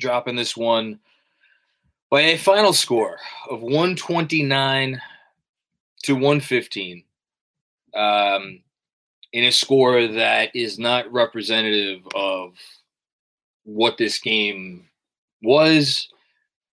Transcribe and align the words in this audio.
dropping 0.00 0.36
this 0.36 0.56
one 0.56 0.98
by 2.10 2.22
a 2.22 2.38
final 2.38 2.72
score 2.72 3.18
of 3.48 3.62
129 3.62 5.00
to 6.02 6.14
115. 6.14 7.04
Um, 7.94 8.62
in 9.32 9.44
a 9.44 9.52
score 9.52 10.06
that 10.08 10.54
is 10.54 10.78
not 10.78 11.10
representative 11.12 12.00
of 12.14 12.54
what 13.64 13.96
this 13.96 14.18
game 14.18 14.88
was. 15.42 16.08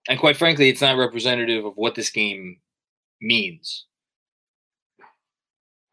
And 0.10 0.20
quite 0.20 0.38
frankly, 0.38 0.70
it's 0.70 0.82
not 0.82 0.98
representative 0.98 1.66
of 1.66 1.78
what 1.78 1.96
this 1.96 2.10
game 2.10 2.58
means. 3.22 3.86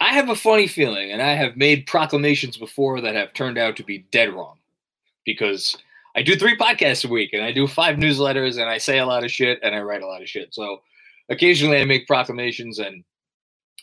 I 0.00 0.12
have 0.12 0.28
a 0.28 0.36
funny 0.36 0.66
feeling, 0.66 1.12
and 1.12 1.22
I 1.22 1.34
have 1.34 1.56
made 1.56 1.86
proclamations 1.86 2.56
before 2.56 3.00
that 3.00 3.14
have 3.14 3.32
turned 3.32 3.58
out 3.58 3.76
to 3.76 3.84
be 3.84 4.06
dead 4.10 4.32
wrong 4.32 4.58
because 5.24 5.76
I 6.16 6.22
do 6.22 6.36
three 6.36 6.56
podcasts 6.56 7.04
a 7.04 7.08
week 7.08 7.32
and 7.32 7.42
I 7.42 7.50
do 7.50 7.66
five 7.66 7.96
newsletters 7.96 8.60
and 8.60 8.70
I 8.70 8.78
say 8.78 8.98
a 8.98 9.06
lot 9.06 9.24
of 9.24 9.32
shit 9.32 9.58
and 9.62 9.74
I 9.74 9.80
write 9.80 10.02
a 10.02 10.06
lot 10.06 10.22
of 10.22 10.28
shit. 10.28 10.54
So 10.54 10.78
occasionally 11.28 11.78
I 11.78 11.84
make 11.84 12.06
proclamations 12.06 12.78
and 12.78 13.04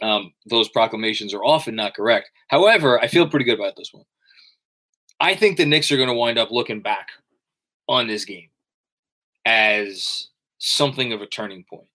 um, 0.02 0.34
those 0.50 0.70
proclamations 0.70 1.34
are 1.34 1.44
often 1.44 1.76
not 1.76 1.94
correct. 1.94 2.32
However, 2.48 3.00
I 3.00 3.08
feel 3.08 3.30
pretty 3.30 3.46
good 3.46 3.60
about 3.60 3.76
this 3.76 3.94
one. 3.94 4.06
I 5.20 5.36
think 5.36 5.58
the 5.58 5.66
Knicks 5.66 5.92
are 5.92 5.98
going 5.98 6.10
to 6.10 6.16
wind 6.16 6.40
up 6.40 6.52
looking 6.52 6.82
back 6.82 7.10
on 7.88 8.08
this 8.08 8.26
game 8.26 8.50
as 9.46 10.30
something 10.58 11.14
of 11.14 11.22
a 11.22 11.28
turning 11.28 11.66
point. 11.70 11.88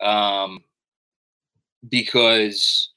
Um, 0.00 0.62
because 1.86 2.90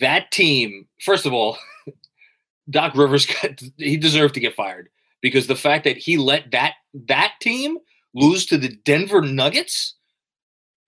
that 0.00 0.30
team, 0.32 0.86
first 1.00 1.26
of 1.26 1.32
all, 1.32 1.56
Doc 2.70 2.94
Rivers 2.94 3.24
got, 3.26 3.60
he 3.78 3.96
deserved 3.96 4.34
to 4.34 4.40
get 4.40 4.54
fired 4.54 4.90
because 5.20 5.46
the 5.46 5.56
fact 5.56 5.84
that 5.84 5.96
he 5.96 6.16
let 6.16 6.50
that 6.50 6.74
that 7.08 7.34
team 7.40 7.78
lose 8.14 8.46
to 8.46 8.58
the 8.58 8.76
Denver 8.84 9.20
Nuggets 9.20 9.94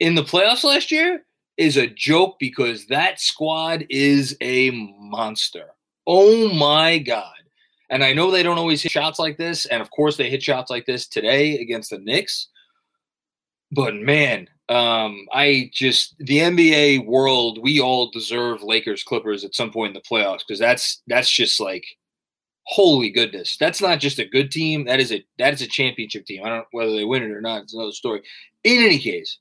in 0.00 0.14
the 0.14 0.22
playoffs 0.22 0.64
last 0.64 0.90
year 0.90 1.24
is 1.56 1.76
a 1.76 1.86
joke 1.86 2.36
because 2.38 2.86
that 2.86 3.20
squad 3.20 3.86
is 3.88 4.36
a 4.40 4.70
monster. 4.98 5.70
Oh 6.06 6.52
my 6.52 6.98
god. 6.98 7.34
And 7.90 8.02
I 8.02 8.14
know 8.14 8.30
they 8.30 8.42
don't 8.42 8.58
always 8.58 8.82
hit 8.82 8.92
shots 8.92 9.18
like 9.18 9.36
this 9.36 9.66
and 9.66 9.82
of 9.82 9.90
course 9.90 10.16
they 10.16 10.30
hit 10.30 10.42
shots 10.42 10.70
like 10.70 10.86
this 10.86 11.06
today 11.06 11.58
against 11.58 11.90
the 11.90 11.98
Knicks. 11.98 12.48
But 13.70 13.94
man, 13.94 14.48
um, 14.68 15.26
I 15.32 15.70
just 15.72 16.14
the 16.18 16.38
NBA 16.38 17.06
world, 17.06 17.58
we 17.62 17.80
all 17.80 18.10
deserve 18.10 18.62
Lakers 18.62 19.02
Clippers 19.02 19.44
at 19.44 19.54
some 19.54 19.70
point 19.70 19.90
in 19.90 19.94
the 19.94 20.00
playoffs 20.00 20.40
because 20.46 20.58
that's 20.58 21.02
that's 21.06 21.30
just 21.30 21.60
like 21.60 21.84
holy 22.64 23.10
goodness. 23.10 23.56
That's 23.58 23.80
not 23.80 24.00
just 24.00 24.18
a 24.18 24.24
good 24.24 24.50
team. 24.50 24.84
That 24.84 25.00
is 25.00 25.12
a 25.12 25.24
that 25.38 25.54
is 25.54 25.62
a 25.62 25.66
championship 25.66 26.26
team. 26.26 26.42
I 26.44 26.48
don't 26.48 26.58
know 26.58 26.64
whether 26.72 26.92
they 26.92 27.04
win 27.04 27.22
it 27.22 27.30
or 27.30 27.40
not. 27.40 27.62
It's 27.62 27.74
another 27.74 27.92
story. 27.92 28.22
In 28.64 28.82
any 28.82 28.98
case, 28.98 29.38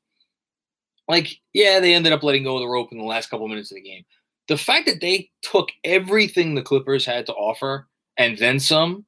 like 1.07 1.39
yeah, 1.53 1.79
they 1.79 1.93
ended 1.93 2.13
up 2.13 2.23
letting 2.23 2.43
go 2.43 2.55
of 2.55 2.61
the 2.61 2.67
rope 2.67 2.91
in 2.91 2.97
the 2.97 3.03
last 3.03 3.29
couple 3.29 3.47
minutes 3.47 3.71
of 3.71 3.75
the 3.75 3.81
game. 3.81 4.03
The 4.47 4.57
fact 4.57 4.85
that 4.87 5.01
they 5.01 5.29
took 5.41 5.69
everything 5.83 6.55
the 6.55 6.61
Clippers 6.61 7.05
had 7.05 7.25
to 7.27 7.33
offer 7.33 7.87
and 8.17 8.37
then 8.37 8.59
some. 8.59 9.05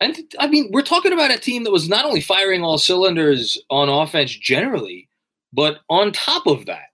And 0.00 0.16
I 0.38 0.46
mean, 0.46 0.70
we're 0.72 0.82
talking 0.82 1.12
about 1.12 1.34
a 1.34 1.38
team 1.38 1.64
that 1.64 1.72
was 1.72 1.88
not 1.88 2.04
only 2.04 2.20
firing 2.20 2.62
all 2.62 2.76
cylinders 2.76 3.58
on 3.70 3.88
offense 3.88 4.30
generally, 4.30 5.08
but 5.54 5.78
on 5.88 6.12
top 6.12 6.46
of 6.46 6.66
that, 6.66 6.90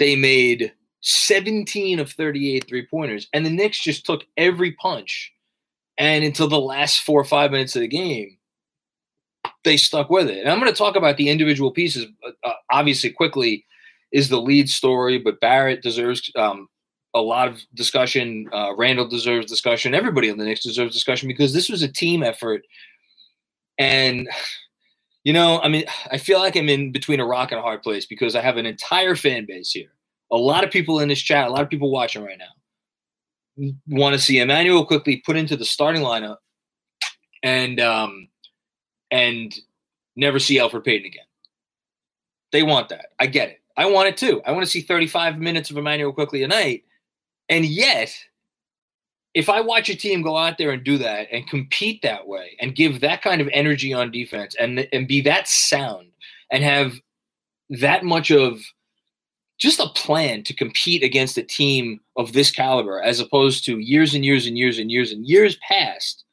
they 0.00 0.16
made 0.16 0.72
17 1.02 2.00
of 2.00 2.10
38 2.10 2.66
three 2.68 2.86
pointers. 2.86 3.28
And 3.32 3.46
the 3.46 3.50
Knicks 3.50 3.80
just 3.80 4.04
took 4.04 4.24
every 4.36 4.72
punch 4.72 5.32
and 5.98 6.24
until 6.24 6.48
the 6.48 6.60
last 6.60 7.00
four 7.00 7.20
or 7.20 7.24
five 7.24 7.50
minutes 7.50 7.76
of 7.76 7.80
the 7.80 7.88
game, 7.88 8.38
they 9.64 9.76
stuck 9.76 10.10
with 10.10 10.28
it. 10.28 10.40
And 10.40 10.48
I'm 10.48 10.58
going 10.58 10.70
to 10.70 10.76
talk 10.76 10.96
about 10.96 11.16
the 11.16 11.28
individual 11.28 11.70
pieces. 11.70 12.06
Uh, 12.44 12.52
obviously, 12.70 13.10
Quickley 13.10 13.64
is 14.10 14.28
the 14.28 14.40
lead 14.40 14.68
story, 14.68 15.18
but 15.18 15.40
Barrett 15.40 15.82
deserves 15.82 16.30
um, 16.36 16.68
a 17.14 17.20
lot 17.20 17.48
of 17.48 17.60
discussion. 17.74 18.48
Uh, 18.52 18.74
Randle 18.76 19.06
deserves 19.06 19.46
discussion. 19.46 19.94
Everybody 19.94 20.30
on 20.30 20.38
the 20.38 20.44
Knicks 20.44 20.62
deserves 20.62 20.94
discussion 20.94 21.28
because 21.28 21.52
this 21.52 21.68
was 21.68 21.82
a 21.82 21.88
team 21.88 22.22
effort. 22.22 22.62
And, 23.78 24.28
you 25.24 25.32
know, 25.32 25.60
I 25.60 25.68
mean, 25.68 25.84
I 26.10 26.18
feel 26.18 26.38
like 26.38 26.56
I'm 26.56 26.68
in 26.68 26.92
between 26.92 27.20
a 27.20 27.26
rock 27.26 27.52
and 27.52 27.58
a 27.58 27.62
hard 27.62 27.82
place 27.82 28.06
because 28.06 28.34
I 28.34 28.40
have 28.40 28.56
an 28.56 28.66
entire 28.66 29.16
fan 29.16 29.46
base 29.46 29.70
here. 29.70 29.92
A 30.30 30.36
lot 30.36 30.64
of 30.64 30.70
people 30.70 31.00
in 31.00 31.08
this 31.08 31.20
chat, 31.20 31.46
a 31.46 31.50
lot 31.50 31.62
of 31.62 31.68
people 31.68 31.90
watching 31.90 32.24
right 32.24 32.38
now 32.38 32.46
want 33.86 34.14
to 34.14 34.20
see 34.20 34.40
Immanuel 34.40 34.86
Quickley 34.86 35.22
put 35.24 35.36
into 35.36 35.56
the 35.56 35.64
starting 35.64 36.02
lineup 36.02 36.38
and 37.42 37.80
um, 37.80 38.28
and 39.10 39.54
never 40.16 40.38
see 40.38 40.58
Alfred 40.58 40.84
Payton 40.84 41.06
again. 41.06 41.24
They 42.52 42.62
want 42.62 42.88
that. 42.90 43.06
I 43.18 43.26
get 43.26 43.48
it. 43.48 43.60
I 43.76 43.86
want 43.86 44.08
it 44.08 44.16
too. 44.16 44.42
I 44.44 44.52
want 44.52 44.64
to 44.64 44.70
see 44.70 44.82
35 44.82 45.38
minutes 45.38 45.70
of 45.70 45.78
Immanuel 45.78 46.12
Quickley 46.12 46.42
a 46.42 46.48
night. 46.48 46.84
And 47.48 47.64
yet, 47.64 48.14
if 49.34 49.48
I 49.48 49.60
watch 49.60 49.88
a 49.88 49.96
team 49.96 50.20
go 50.20 50.36
out 50.36 50.58
there 50.58 50.70
and 50.70 50.84
do 50.84 50.98
that 50.98 51.28
and 51.32 51.48
compete 51.48 52.02
that 52.02 52.26
way 52.26 52.56
and 52.60 52.74
give 52.74 53.00
that 53.00 53.22
kind 53.22 53.40
of 53.40 53.48
energy 53.52 53.92
on 53.92 54.10
defense 54.10 54.54
and 54.58 54.86
and 54.92 55.08
be 55.08 55.20
that 55.22 55.48
sound 55.48 56.08
and 56.50 56.62
have 56.62 56.94
that 57.70 58.04
much 58.04 58.30
of 58.30 58.60
just 59.62 59.78
a 59.78 59.88
plan 59.90 60.42
to 60.42 60.52
compete 60.52 61.04
against 61.04 61.38
a 61.38 61.42
team 61.44 62.00
of 62.16 62.32
this 62.32 62.50
caliber, 62.50 63.00
as 63.00 63.20
opposed 63.20 63.64
to 63.64 63.78
years 63.78 64.12
and 64.12 64.24
years 64.24 64.44
and 64.44 64.58
years 64.58 64.76
and 64.76 64.90
years 64.90 65.12
and 65.12 65.24
years 65.24 65.56
past 65.68 66.24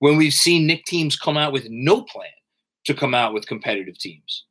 when 0.00 0.18
we've 0.18 0.34
seen 0.34 0.66
Knick 0.66 0.84
teams 0.84 1.16
come 1.16 1.38
out 1.38 1.50
with 1.50 1.66
no 1.70 2.02
plan 2.02 2.28
to 2.84 2.92
come 2.92 3.14
out 3.14 3.32
with 3.32 3.46
competitive 3.46 3.96
teams. 3.96 4.44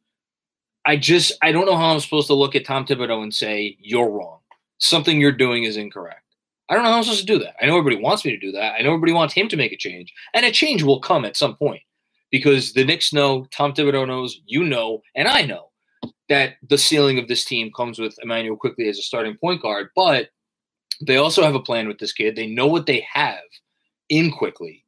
I 0.83 0.97
just 0.97 1.31
I 1.43 1.51
don't 1.51 1.67
know 1.67 1.77
how 1.77 1.93
I'm 1.93 1.99
supposed 1.99 2.25
to 2.27 2.33
look 2.33 2.55
at 2.55 2.65
Tom 2.65 2.87
Thibodeau 2.87 3.21
and 3.21 3.31
say 3.31 3.77
you're 3.79 4.09
wrong. 4.09 4.39
Something 4.79 5.21
you're 5.21 5.31
doing 5.31 5.65
is 5.65 5.77
incorrect. 5.77 6.23
I 6.69 6.73
don't 6.73 6.83
know 6.83 6.89
how 6.89 6.97
I'm 6.97 7.03
supposed 7.03 7.27
to 7.27 7.33
do 7.33 7.37
that. 7.43 7.53
I 7.61 7.67
know 7.67 7.77
everybody 7.77 8.01
wants 8.01 8.25
me 8.25 8.31
to 8.31 8.39
do 8.39 8.51
that. 8.53 8.73
I 8.73 8.81
know 8.81 8.89
everybody 8.89 9.13
wants 9.13 9.35
him 9.35 9.47
to 9.49 9.57
make 9.57 9.73
a 9.73 9.77
change, 9.77 10.11
and 10.33 10.43
a 10.43 10.51
change 10.51 10.81
will 10.81 11.01
come 11.01 11.23
at 11.23 11.37
some 11.37 11.55
point 11.55 11.83
because 12.31 12.73
the 12.73 12.83
Knicks 12.83 13.13
know, 13.13 13.45
Tom 13.51 13.73
Thibodeau 13.73 14.07
knows, 14.07 14.41
you 14.47 14.63
know, 14.63 15.03
and 15.15 15.27
I 15.27 15.43
know 15.43 15.66
that 16.29 16.55
the 16.67 16.77
ceiling 16.77 17.19
of 17.19 17.27
this 17.27 17.45
team 17.45 17.71
comes 17.75 17.99
with 17.99 18.17
Immanuel 18.21 18.57
Quickley 18.57 18.89
as 18.89 18.99
a 18.99 19.03
starting 19.03 19.37
point 19.37 19.61
guard, 19.61 19.89
but 19.95 20.29
they 21.01 21.17
also 21.17 21.43
have 21.43 21.55
a 21.55 21.59
plan 21.59 21.87
with 21.87 21.99
this 21.99 22.13
kid. 22.13 22.35
They 22.35 22.47
know 22.47 22.67
what 22.67 22.85
they 22.85 23.05
have 23.11 23.39
in 24.09 24.31
Quickley. 24.31 24.83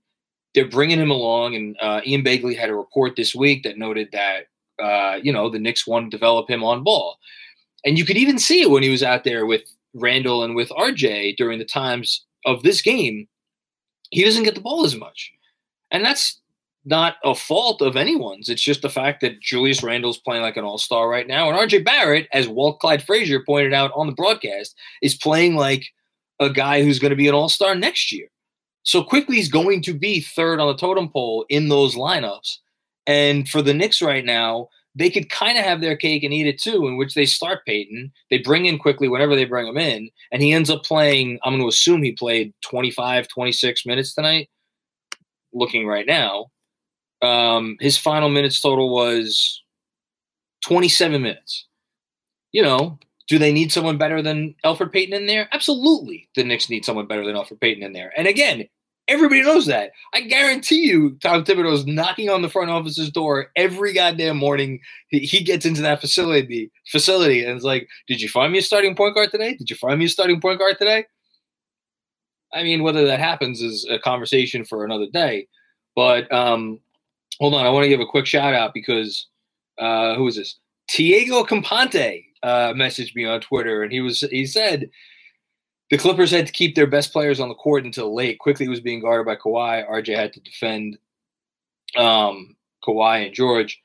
They're 0.56 0.68
bringing 0.68 1.00
him 1.00 1.12
along, 1.12 1.56
and 1.56 1.78
uh, 1.80 2.02
Ian 2.06 2.24
Begley 2.24 2.58
had 2.58 2.70
a 2.70 2.76
report 2.76 3.16
this 3.16 3.36
week 3.36 3.64
that 3.64 3.78
noted 3.78 4.10
that 4.12 4.48
uh, 4.82 5.20
you 5.22 5.32
know 5.32 5.50
the 5.50 5.60
Knicks 5.60 5.86
want 5.86 6.06
to 6.06 6.18
develop 6.18 6.50
him 6.50 6.64
on 6.64 6.84
ball, 6.84 7.18
and 7.86 7.98
you 7.98 8.06
could 8.06 8.18
even 8.18 8.40
see 8.40 8.62
it 8.62 8.70
when 8.70 8.84
he 8.84 8.90
was 8.90 9.04
out 9.04 9.24
there 9.24 9.46
with 9.46 9.62
Randle 9.94 10.44
and 10.44 10.56
with 10.56 10.70
RJ 10.70 11.38
during 11.38 11.60
the 11.60 11.66
times 11.66 12.26
of 12.46 12.64
this 12.64 12.82
game. 12.82 13.28
He 14.10 14.24
doesn't 14.24 14.44
get 14.44 14.56
the 14.56 14.62
ball 14.62 14.86
as 14.86 14.96
much, 14.96 15.32
and 15.92 16.04
that's 16.04 16.40
not 16.86 17.16
a 17.24 17.36
fault 17.36 17.82
of 17.82 17.96
anyone's. 17.96 18.50
It's 18.50 18.62
just 18.62 18.82
the 18.82 18.90
fact 18.90 19.22
that 19.22 19.42
Julius 19.42 19.84
Randle's 19.84 20.18
playing 20.18 20.42
like 20.42 20.58
an 20.58 20.64
all 20.64 20.78
star 20.78 21.10
right 21.10 21.28
now, 21.28 21.50
and 21.50 21.58
RJ 21.58 21.84
Barrett, 21.84 22.28
as 22.34 22.48
Walt 22.48 22.80
Clyde 22.80 23.04
Frazier 23.04 23.44
pointed 23.46 23.74
out 23.74 23.92
on 23.96 24.08
the 24.08 24.14
broadcast, 24.14 24.76
is 25.02 25.16
playing 25.16 25.56
like 25.56 25.86
a 26.40 26.50
guy 26.50 26.84
who's 26.84 27.00
going 27.00 27.12
to 27.12 27.18
be 27.18 27.28
an 27.28 27.36
all 27.36 27.50
star 27.50 27.76
next 27.76 28.12
year. 28.12 28.28
So 28.84 29.04
Quickley's 29.04 29.50
going 29.50 29.82
to 29.84 29.94
be 29.94 30.22
third 30.22 30.60
on 30.60 30.68
the 30.68 30.78
totem 30.78 31.10
pole 31.10 31.46
in 31.50 31.68
those 31.68 31.96
lineups. 31.96 32.58
And 33.06 33.48
for 33.48 33.62
the 33.62 33.74
Knicks 33.74 34.02
right 34.02 34.24
now, 34.24 34.70
they 34.96 35.10
could 35.10 35.30
kind 35.30 35.58
of 35.58 35.64
have 35.64 35.82
their 35.82 35.96
cake 35.96 36.24
and 36.24 36.34
eat 36.34 36.48
it 36.48 36.60
too, 36.60 36.88
in 36.88 36.98
which 36.98 37.14
they 37.14 37.26
start 37.26 37.66
Payton. 37.66 38.12
They 38.30 38.40
bring 38.40 38.66
in 38.66 38.80
Quickley 38.80 39.08
whenever 39.08 39.36
they 39.36 39.46
bring 39.46 39.68
him 39.68 39.78
in, 39.78 40.10
and 40.32 40.42
he 40.42 40.52
ends 40.52 40.70
up 40.70 40.84
playing. 40.84 41.40
I'm 41.44 41.54
going 41.54 41.62
to 41.62 41.68
assume 41.68 42.02
he 42.02 42.12
played 42.14 42.54
25, 42.62 43.28
26 43.28 43.86
minutes 43.86 44.14
tonight. 44.14 44.50
Looking 45.54 45.88
right 45.88 46.06
now, 46.06 46.48
um, 47.22 47.78
his 47.80 47.98
final 47.98 48.30
minutes 48.30 48.62
total 48.62 48.90
was 48.90 49.62
27 50.64 51.22
minutes. 51.22 51.66
You 52.52 52.64
know, 52.64 52.98
do 53.28 53.38
they 53.38 53.52
need 53.52 53.72
someone 53.72 53.98
better 53.98 54.22
than 54.22 54.56
Alfred 54.64 54.92
Payton 54.92 55.14
in 55.14 55.28
there? 55.28 55.48
Absolutely. 55.52 56.28
The 56.36 56.44
Knicks 56.44 56.70
need 56.70 56.86
someone 56.86 57.06
better 57.06 57.26
than 57.26 57.36
Alfred 57.36 57.60
Payton 57.60 57.84
in 57.84 57.94
there. 57.94 58.12
And 58.18 58.28
again, 58.28 58.68
everybody 59.08 59.44
knows 59.44 59.66
that. 59.68 59.92
I 60.14 60.22
guarantee 60.22 60.86
you, 60.86 61.18
Tom 61.22 61.44
Thibodeau 61.44 61.74
is 61.74 61.86
knocking 61.86 62.30
on 62.30 62.42
the 62.42 62.50
front 62.50 62.72
office's 62.72 63.12
door 63.12 63.52
every 63.56 63.94
goddamn 63.94 64.38
morning. 64.38 64.80
He, 65.10 65.44
gets 65.44 65.66
into 65.66 65.82
that 65.82 66.02
facility, 66.02 66.72
facility, 66.88 67.44
and 67.44 67.56
it's 67.56 67.66
like, 67.66 67.88
"Did 68.08 68.22
you 68.22 68.30
find 68.30 68.52
me 68.52 68.60
a 68.60 68.64
starting 68.64 68.96
point 68.96 69.16
guard 69.16 69.32
today? 69.32 69.56
Did 69.56 69.70
you 69.70 69.76
find 69.76 70.00
me 70.00 70.06
a 70.06 70.10
starting 70.10 70.40
point 70.42 70.60
guard 70.60 70.78
today?" 70.78 71.06
I 72.54 72.64
mean, 72.64 72.84
whether 72.84 73.06
that 73.06 73.20
happens 73.20 73.62
is 73.62 73.86
a 73.90 74.00
conversation 74.00 74.66
for 74.66 74.84
another 74.84 75.08
day. 75.12 75.48
But 75.96 76.32
um, 76.32 76.80
hold 77.40 77.54
on, 77.54 77.66
I 77.66 77.70
want 77.70 77.84
to 77.84 77.90
give 77.90 78.00
a 78.00 78.06
quick 78.06 78.26
shout 78.26 78.54
out 78.54 78.74
because 78.74 79.28
uh, 79.78 80.16
who 80.16 80.28
is 80.28 80.36
this? 80.36 80.56
Diego 80.88 81.44
Campante 81.44 82.26
uh, 82.44 82.74
messaged 82.74 83.16
me 83.16 83.26
on 83.26 83.42
Twitter, 83.42 83.84
and 83.84 83.92
he 83.92 84.02
was 84.02 84.22
he 84.22 84.46
said 84.46 84.90
the 85.90 85.98
Clippers 85.98 86.32
had 86.32 86.48
to 86.48 86.54
keep 86.54 86.76
their 86.76 86.88
best 86.88 87.12
players 87.12 87.40
on 87.40 87.50
the 87.50 87.56
court 87.56 87.86
until 87.86 88.14
late. 88.14 88.40
Quickley 88.40 88.68
was 88.68 88.80
being 88.80 89.02
guarded 89.02 89.26
by 89.26 89.36
Kawhi. 89.36 89.88
RJ 89.90 90.16
had 90.16 90.34
to 90.34 90.40
defend 90.42 90.98
um, 91.96 92.56
Kawhi 92.84 93.26
and 93.26 93.36
George, 93.36 93.82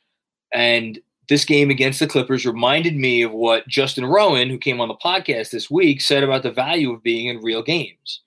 and 0.53 0.99
this 1.29 1.45
game 1.45 1.71
against 1.71 2.01
the 2.01 2.07
Clippers 2.07 2.45
reminded 2.45 2.97
me 2.97 3.23
of 3.23 3.33
what 3.33 3.67
Justin 3.67 4.05
Rowan, 4.05 4.51
who 4.51 4.59
came 4.59 4.81
on 4.81 4.89
the 4.89 4.95
podcast 4.95 5.51
this 5.51 5.71
week, 5.71 6.01
said 6.01 6.23
about 6.23 6.43
the 6.43 6.51
value 6.51 6.93
of 6.93 7.03
being 7.03 7.29
in 7.29 7.43
real 7.43 7.63
games. 7.63 8.21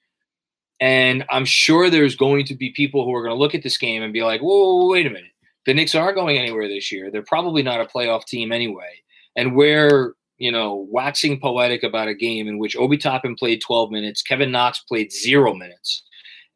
And 0.79 1.25
I'm 1.29 1.45
sure 1.45 1.89
there's 1.89 2.15
going 2.15 2.45
to 2.45 2.55
be 2.55 2.69
people 2.71 3.03
who 3.03 3.13
are 3.15 3.23
going 3.23 3.35
to 3.35 3.39
look 3.39 3.55
at 3.55 3.63
this 3.63 3.77
game 3.77 4.03
and 4.03 4.13
be 4.13 4.23
like, 4.23 4.41
whoa, 4.41 4.87
wait 4.87 5.07
a 5.07 5.09
minute. 5.09 5.31
The 5.65 5.73
Knicks 5.73 5.95
aren't 5.95 6.15
going 6.15 6.37
anywhere 6.37 6.67
this 6.67 6.91
year. 6.91 7.09
They're 7.11 7.23
probably 7.23 7.63
not 7.63 7.81
a 7.81 7.85
playoff 7.85 8.25
team 8.25 8.51
anyway. 8.51 9.01
And 9.35 9.55
we're, 9.55 10.13
you 10.37 10.51
know, 10.51 10.87
waxing 10.89 11.39
poetic 11.39 11.83
about 11.83 12.07
a 12.07 12.13
game 12.13 12.47
in 12.47 12.59
which 12.59 12.77
Obi 12.77 12.97
Toppin 12.97 13.35
played 13.35 13.61
12 13.61 13.91
minutes, 13.91 14.21
Kevin 14.21 14.51
Knox 14.51 14.79
played 14.79 15.11
zero 15.11 15.53
minutes, 15.53 16.03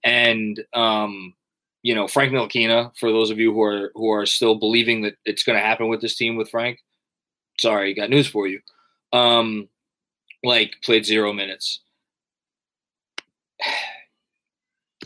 and 0.03 0.63
um, 0.74 1.33
you 1.83 1.95
know 1.95 2.07
Frank 2.07 2.31
Ntilikina. 2.31 2.91
For 2.97 3.12
those 3.12 3.29
of 3.29 3.39
you 3.39 3.53
who 3.53 3.62
are 3.62 3.91
who 3.95 4.09
are 4.12 4.25
still 4.25 4.56
believing 4.56 5.01
that 5.01 5.15
it's 5.25 5.44
going 5.44 5.57
to 5.57 5.65
happen 5.65 5.88
with 5.88 6.01
this 6.01 6.15
team 6.15 6.35
with 6.35 6.50
Frank, 6.50 6.79
sorry, 7.59 7.94
got 7.94 8.09
news 8.09 8.27
for 8.27 8.47
you. 8.47 8.59
Um, 9.13 9.67
like 10.44 10.75
played 10.83 11.06
zero 11.06 11.33
minutes. 11.33 11.81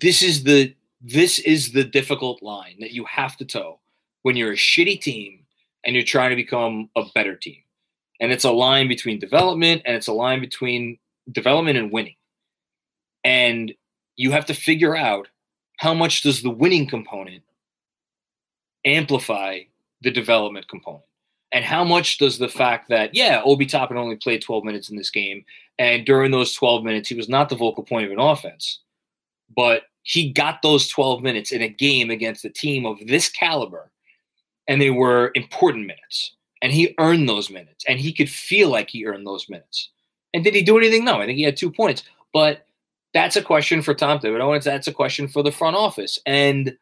This 0.02 0.22
is 0.22 0.44
the 0.44 0.76
this 1.02 1.40
is 1.40 1.72
the 1.72 1.84
difficult 1.84 2.42
line 2.42 2.78
that 2.80 2.92
you 2.92 3.06
have 3.06 3.38
to 3.38 3.46
toe 3.46 3.80
when 4.24 4.36
you're 4.36 4.54
a 4.54 4.58
shitty 4.58 5.00
team 5.00 5.46
and 5.84 5.96
you're 5.96 6.04
trying 6.04 6.32
to 6.32 6.36
become 6.36 6.90
a 6.96 7.04
better 7.14 7.36
team. 7.36 7.62
And 8.20 8.32
it's 8.32 8.44
a 8.44 8.52
line 8.52 8.88
between 8.88 9.20
development 9.20 9.84
and 9.86 9.96
it's 9.96 10.08
a 10.08 10.14
line 10.14 10.42
between 10.42 10.98
development 11.32 11.78
and 11.78 11.92
winning. 11.92 12.16
And 13.24 13.74
you 14.16 14.32
have 14.32 14.46
to 14.48 14.54
figure 14.54 14.96
out 14.96 15.28
how 15.78 15.94
much 15.94 16.22
does 16.22 16.42
the 16.42 16.50
winning 16.50 16.88
component 16.88 17.44
amplify 18.86 19.60
the 20.02 20.12
development 20.12 20.68
component? 20.68 21.04
And 21.52 21.64
how 21.64 21.84
much 21.84 22.18
does 22.18 22.38
the 22.38 22.50
fact 22.50 22.90
that, 22.90 23.14
yeah, 23.14 23.42
Obi 23.46 23.66
Toppin 23.66 23.98
only 23.98 24.16
played 24.16 24.42
12 24.42 24.64
minutes 24.64 24.90
in 24.90 24.98
this 24.98 25.10
game, 25.10 25.46
and 25.78 26.06
during 26.06 26.32
those 26.32 26.54
12 26.54 26.84
minutes, 26.84 27.10
he 27.10 27.16
was 27.16 27.30
not 27.30 27.50
the 27.50 27.56
vocal 27.56 27.84
point 27.84 28.06
of 28.06 28.12
an 28.12 28.20
offense, 28.20 28.80
but 29.56 29.84
he 30.04 30.32
got 30.32 30.62
those 30.62 30.88
12 30.88 31.22
minutes 31.22 31.52
in 31.52 31.62
a 31.62 31.68
game 31.68 32.10
against 32.10 32.46
a 32.46 32.50
team 32.50 32.86
of 32.86 33.00
this 33.08 33.30
caliber, 33.30 33.92
and 34.68 34.82
they 34.82 34.92
were 34.92 35.32
important 35.36 35.88
minutes 35.88 36.36
and 36.62 36.74
he 36.74 36.96
earned 36.98 37.30
those 37.30 37.52
minutes 37.52 37.86
and 37.88 38.00
he 38.00 38.12
could 38.12 38.30
feel 38.30 38.70
like 38.70 38.90
he 38.90 39.06
earned 39.06 39.28
those 39.28 39.48
minutes. 39.50 39.92
And 40.34 40.44
did 40.44 40.56
he 40.56 40.64
do 40.64 40.78
anything? 40.78 41.06
No, 41.06 41.22
I 41.22 41.26
think 41.26 41.38
he 41.38 41.44
had 41.44 41.58
two 41.58 41.72
points. 41.72 42.04
But 42.34 42.66
that's 43.14 43.36
a 43.36 43.42
question 43.42 43.82
for 43.82 43.94
Tom 43.94 44.20
Thibodeau, 44.20 44.54
and 44.54 44.64
that's 44.64 44.88
a 44.88 44.94
question 44.94 45.28
for 45.28 45.44
the 45.44 45.52
front 45.52 45.76
office. 45.76 46.20
And 46.26 46.76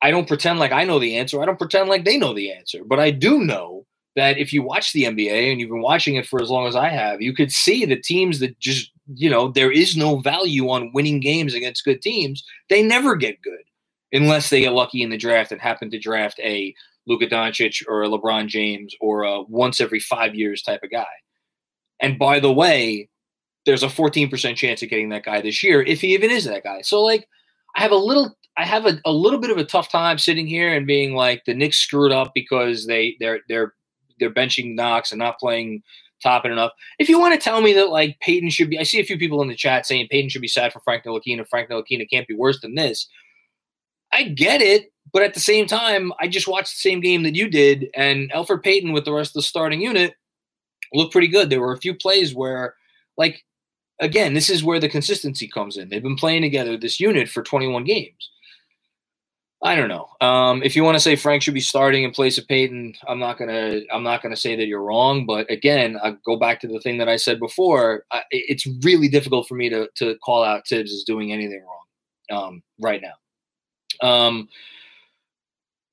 I 0.00 0.10
don't 0.10 0.28
pretend 0.28 0.58
like 0.58 0.72
I 0.72 0.84
know 0.84 0.98
the 0.98 1.16
answer. 1.16 1.42
I 1.42 1.46
don't 1.46 1.58
pretend 1.58 1.88
like 1.88 2.04
they 2.04 2.16
know 2.16 2.32
the 2.32 2.52
answer. 2.52 2.84
But 2.84 3.00
I 3.00 3.10
do 3.10 3.40
know 3.40 3.84
that 4.16 4.38
if 4.38 4.52
you 4.52 4.62
watch 4.62 4.92
the 4.92 5.02
NBA 5.02 5.50
and 5.50 5.60
you've 5.60 5.68
been 5.68 5.82
watching 5.82 6.14
it 6.14 6.26
for 6.26 6.40
as 6.40 6.48
long 6.48 6.66
as 6.68 6.76
I 6.76 6.88
have, 6.88 7.20
you 7.20 7.34
could 7.34 7.52
see 7.52 7.84
the 7.84 7.96
teams 7.96 8.38
that 8.38 8.58
just, 8.60 8.92
you 9.14 9.28
know, 9.28 9.48
there 9.48 9.70
is 9.70 9.96
no 9.96 10.18
value 10.18 10.68
on 10.70 10.92
winning 10.92 11.20
games 11.20 11.54
against 11.54 11.84
good 11.84 12.00
teams. 12.00 12.44
They 12.70 12.82
never 12.82 13.16
get 13.16 13.42
good 13.42 13.64
unless 14.12 14.48
they 14.48 14.60
get 14.60 14.72
lucky 14.72 15.02
in 15.02 15.10
the 15.10 15.16
draft 15.16 15.52
and 15.52 15.60
happen 15.60 15.90
to 15.90 15.98
draft 15.98 16.40
a 16.40 16.74
Luka 17.06 17.26
Doncic 17.26 17.82
or 17.88 18.02
a 18.02 18.08
LeBron 18.08 18.46
James 18.46 18.94
or 19.00 19.24
a 19.24 19.42
once 19.42 19.80
every 19.80 20.00
five 20.00 20.34
years 20.34 20.62
type 20.62 20.82
of 20.82 20.90
guy. 20.90 21.04
And 22.00 22.18
by 22.18 22.40
the 22.40 22.52
way, 22.52 23.08
there's 23.66 23.82
a 23.82 23.88
14% 23.88 24.56
chance 24.56 24.82
of 24.82 24.88
getting 24.88 25.10
that 25.10 25.24
guy 25.24 25.40
this 25.40 25.62
year 25.62 25.82
if 25.82 26.00
he 26.00 26.14
even 26.14 26.30
is 26.30 26.44
that 26.44 26.64
guy. 26.64 26.82
So 26.82 27.02
like 27.02 27.28
I 27.76 27.82
have 27.82 27.92
a 27.92 27.96
little 27.96 28.36
I 28.56 28.64
have 28.64 28.86
a, 28.86 29.00
a 29.04 29.12
little 29.12 29.40
bit 29.40 29.50
of 29.50 29.56
a 29.56 29.64
tough 29.64 29.90
time 29.90 30.18
sitting 30.18 30.46
here 30.46 30.72
and 30.74 30.86
being 30.86 31.14
like 31.14 31.44
the 31.44 31.54
Knicks 31.54 31.78
screwed 31.78 32.12
up 32.12 32.32
because 32.34 32.86
they 32.86 33.16
they're 33.20 33.40
they're 33.48 33.74
they're 34.18 34.32
benching 34.32 34.74
Knox 34.74 35.10
and 35.12 35.18
not 35.18 35.38
playing 35.38 35.82
Toppin 36.24 36.50
enough. 36.50 36.72
If 36.98 37.08
you 37.08 37.20
want 37.20 37.34
to 37.34 37.40
tell 37.40 37.60
me 37.60 37.72
that 37.74 37.90
like 37.90 38.18
Payton 38.20 38.50
should 38.50 38.70
be, 38.70 38.78
I 38.78 38.82
see 38.82 38.98
a 38.98 39.04
few 39.04 39.18
people 39.18 39.42
in 39.42 39.48
the 39.48 39.54
chat 39.54 39.86
saying 39.86 40.08
Payton 40.10 40.30
should 40.30 40.42
be 40.42 40.48
sad 40.48 40.72
for 40.72 40.80
Frank 40.80 41.04
Ntilikina. 41.04 41.46
Frank 41.46 41.70
Ntilikina 41.70 42.10
can't 42.10 42.26
be 42.26 42.34
worse 42.34 42.60
than 42.60 42.74
this. 42.74 43.06
I 44.12 44.24
get 44.24 44.62
it, 44.62 44.92
but 45.12 45.22
at 45.22 45.34
the 45.34 45.40
same 45.40 45.66
time, 45.66 46.12
I 46.18 46.28
just 46.28 46.48
watched 46.48 46.72
the 46.72 46.88
same 46.88 47.00
game 47.00 47.22
that 47.24 47.34
you 47.34 47.48
did, 47.48 47.88
and 47.94 48.32
Alfred 48.32 48.62
Payton 48.62 48.92
with 48.92 49.04
the 49.04 49.12
rest 49.12 49.30
of 49.30 49.34
the 49.34 49.42
starting 49.42 49.80
unit 49.80 50.14
looked 50.92 51.12
pretty 51.12 51.28
good. 51.28 51.50
There 51.50 51.60
were 51.60 51.72
a 51.72 51.80
few 51.80 51.94
plays 51.94 52.34
where, 52.34 52.74
like, 53.16 53.44
again, 54.00 54.34
this 54.34 54.48
is 54.48 54.64
where 54.64 54.80
the 54.80 54.88
consistency 54.88 55.48
comes 55.48 55.76
in. 55.76 55.88
They've 55.88 56.02
been 56.02 56.16
playing 56.16 56.42
together, 56.42 56.76
this 56.76 57.00
unit, 57.00 57.28
for 57.28 57.42
21 57.42 57.84
games. 57.84 58.30
I 59.64 59.74
don't 59.74 59.88
know. 59.88 60.08
Um, 60.20 60.62
if 60.62 60.76
you 60.76 60.84
want 60.84 60.96
to 60.96 61.00
say 61.00 61.16
Frank 61.16 61.42
should 61.42 61.54
be 61.54 61.60
starting 61.60 62.04
in 62.04 62.10
place 62.10 62.36
of 62.36 62.46
Payton, 62.46 62.94
I'm 63.08 63.18
not 63.18 63.38
gonna. 63.38 63.80
I'm 63.90 64.02
not 64.02 64.22
gonna 64.22 64.36
say 64.36 64.54
that 64.56 64.66
you're 64.66 64.82
wrong. 64.82 65.24
But 65.24 65.50
again, 65.50 65.98
I 66.02 66.16
go 66.26 66.36
back 66.36 66.60
to 66.60 66.68
the 66.68 66.78
thing 66.80 66.98
that 66.98 67.08
I 67.08 67.16
said 67.16 67.40
before. 67.40 68.04
I, 68.12 68.22
it's 68.30 68.66
really 68.82 69.08
difficult 69.08 69.48
for 69.48 69.54
me 69.54 69.70
to 69.70 69.88
to 69.96 70.16
call 70.18 70.44
out 70.44 70.68
Thibs 70.68 70.92
as 70.92 71.04
doing 71.04 71.32
anything 71.32 71.64
wrong 71.64 72.42
um, 72.42 72.62
right 72.78 73.00
now. 73.00 74.06
Um, 74.06 74.48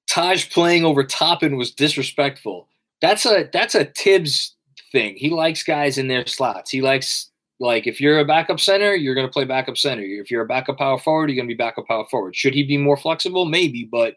Taj 0.09 0.49
playing 0.49 0.83
over 0.83 1.05
Toppin 1.05 1.55
was 1.55 1.71
disrespectful. 1.71 2.67
That's 3.01 3.25
a 3.25 3.49
that's 3.53 3.75
a 3.75 3.85
Thibs 3.85 4.57
thing. 4.91 5.15
He 5.15 5.29
likes 5.29 5.63
guys 5.63 5.97
in 5.97 6.09
their 6.09 6.27
slots. 6.27 6.69
He 6.69 6.81
likes 6.81 7.30
like 7.61 7.85
if 7.85 8.01
you're 8.01 8.19
a 8.19 8.25
backup 8.25 8.59
center, 8.59 8.95
you're 8.95 9.13
going 9.13 9.27
to 9.27 9.31
play 9.31 9.45
backup 9.45 9.77
center. 9.77 10.01
If 10.01 10.31
you're 10.31 10.41
a 10.41 10.47
backup 10.47 10.79
power 10.79 10.97
forward, 10.97 11.29
you're 11.29 11.35
going 11.35 11.47
to 11.47 11.53
be 11.53 11.57
backup 11.57 11.85
power 11.87 12.05
forward. 12.09 12.35
Should 12.35 12.55
he 12.55 12.63
be 12.63 12.77
more 12.77 12.97
flexible? 12.97 13.45
Maybe, 13.45 13.87
but 13.89 14.15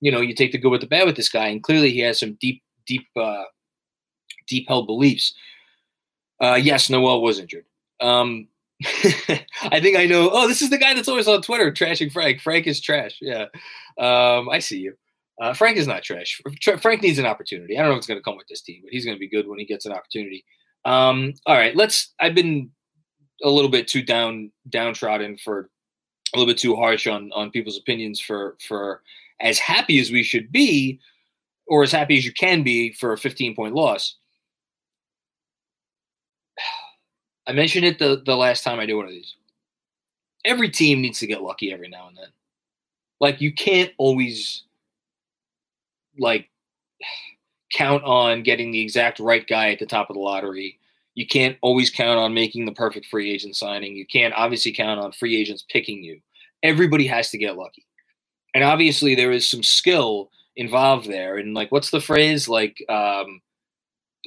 you 0.00 0.12
know, 0.12 0.20
you 0.20 0.34
take 0.34 0.52
the 0.52 0.58
good 0.58 0.68
with 0.68 0.82
the 0.82 0.86
bad 0.86 1.06
with 1.06 1.16
this 1.16 1.30
guy, 1.30 1.48
and 1.48 1.62
clearly 1.62 1.90
he 1.90 2.00
has 2.00 2.20
some 2.20 2.36
deep, 2.38 2.62
deep, 2.86 3.06
uh, 3.16 3.44
deep 4.46 4.68
held 4.68 4.86
beliefs. 4.86 5.34
Uh, 6.38 6.60
yes, 6.62 6.90
Noel 6.90 7.22
was 7.22 7.38
injured. 7.38 7.64
Um, 8.02 8.46
I 8.84 9.80
think 9.80 9.96
I 9.96 10.04
know. 10.04 10.28
Oh, 10.30 10.46
this 10.46 10.60
is 10.60 10.68
the 10.68 10.76
guy 10.76 10.92
that's 10.92 11.08
always 11.08 11.28
on 11.28 11.40
Twitter 11.40 11.72
trashing 11.72 12.12
Frank. 12.12 12.42
Frank 12.42 12.66
is 12.66 12.78
trash. 12.78 13.16
Yeah, 13.22 13.46
um, 13.98 14.50
I 14.50 14.58
see 14.58 14.80
you. 14.80 14.92
Uh, 15.40 15.54
Frank 15.54 15.78
is 15.78 15.86
not 15.86 16.02
trash. 16.02 16.42
Frank 16.80 17.02
needs 17.02 17.18
an 17.18 17.24
opportunity. 17.24 17.78
I 17.78 17.80
don't 17.80 17.90
know 17.90 17.94
if 17.94 17.98
it's 17.98 18.06
going 18.06 18.20
to 18.20 18.24
come 18.24 18.36
with 18.36 18.48
this 18.48 18.60
team, 18.60 18.82
but 18.84 18.92
he's 18.92 19.06
going 19.06 19.16
to 19.16 19.20
be 19.20 19.30
good 19.30 19.48
when 19.48 19.58
he 19.58 19.64
gets 19.64 19.86
an 19.86 19.92
opportunity. 19.92 20.44
Um, 20.86 21.34
all 21.46 21.56
right, 21.56 21.74
let's. 21.76 22.14
I've 22.20 22.34
been 22.34 22.70
a 23.42 23.50
little 23.50 23.70
bit 23.70 23.88
too 23.88 24.02
down 24.02 24.52
downtrodden 24.70 25.36
for 25.36 25.68
a 26.32 26.38
little 26.38 26.50
bit 26.50 26.58
too 26.58 26.76
harsh 26.76 27.06
on 27.08 27.30
on 27.34 27.50
people's 27.50 27.76
opinions 27.76 28.20
for 28.20 28.56
for 28.66 29.02
as 29.40 29.58
happy 29.58 29.98
as 29.98 30.10
we 30.12 30.22
should 30.22 30.50
be, 30.52 31.00
or 31.66 31.82
as 31.82 31.90
happy 31.92 32.16
as 32.16 32.24
you 32.24 32.32
can 32.32 32.62
be 32.62 32.92
for 32.92 33.12
a 33.12 33.18
15 33.18 33.56
point 33.56 33.74
loss. 33.74 34.16
I 37.48 37.52
mentioned 37.52 37.84
it 37.84 37.98
the, 37.98 38.22
the 38.24 38.36
last 38.36 38.62
time 38.62 38.78
I 38.78 38.86
did 38.86 38.94
one 38.94 39.06
of 39.06 39.10
these. 39.10 39.34
Every 40.44 40.70
team 40.70 41.00
needs 41.02 41.18
to 41.18 41.26
get 41.26 41.42
lucky 41.42 41.72
every 41.72 41.88
now 41.88 42.06
and 42.08 42.16
then. 42.16 42.28
Like 43.20 43.40
you 43.40 43.52
can't 43.52 43.90
always 43.98 44.62
like 46.18 46.48
count 47.72 48.04
on 48.04 48.42
getting 48.42 48.70
the 48.70 48.80
exact 48.80 49.18
right 49.18 49.46
guy 49.46 49.70
at 49.70 49.78
the 49.78 49.86
top 49.86 50.10
of 50.10 50.14
the 50.14 50.20
lottery. 50.20 50.78
You 51.14 51.26
can't 51.26 51.56
always 51.62 51.90
count 51.90 52.18
on 52.18 52.34
making 52.34 52.66
the 52.66 52.72
perfect 52.72 53.06
free 53.06 53.30
agent 53.30 53.56
signing. 53.56 53.96
You 53.96 54.06
can't 54.06 54.34
obviously 54.34 54.72
count 54.72 55.00
on 55.00 55.12
free 55.12 55.36
agents 55.36 55.64
picking 55.68 56.02
you. 56.02 56.20
Everybody 56.62 57.06
has 57.06 57.30
to 57.30 57.38
get 57.38 57.56
lucky. 57.56 57.86
And 58.54 58.62
obviously 58.64 59.14
there 59.14 59.32
is 59.32 59.48
some 59.48 59.62
skill 59.62 60.30
involved 60.56 61.08
there. 61.08 61.36
And 61.36 61.54
like 61.54 61.72
what's 61.72 61.90
the 61.90 62.00
phrase? 62.00 62.48
Like 62.48 62.82
um 62.88 63.40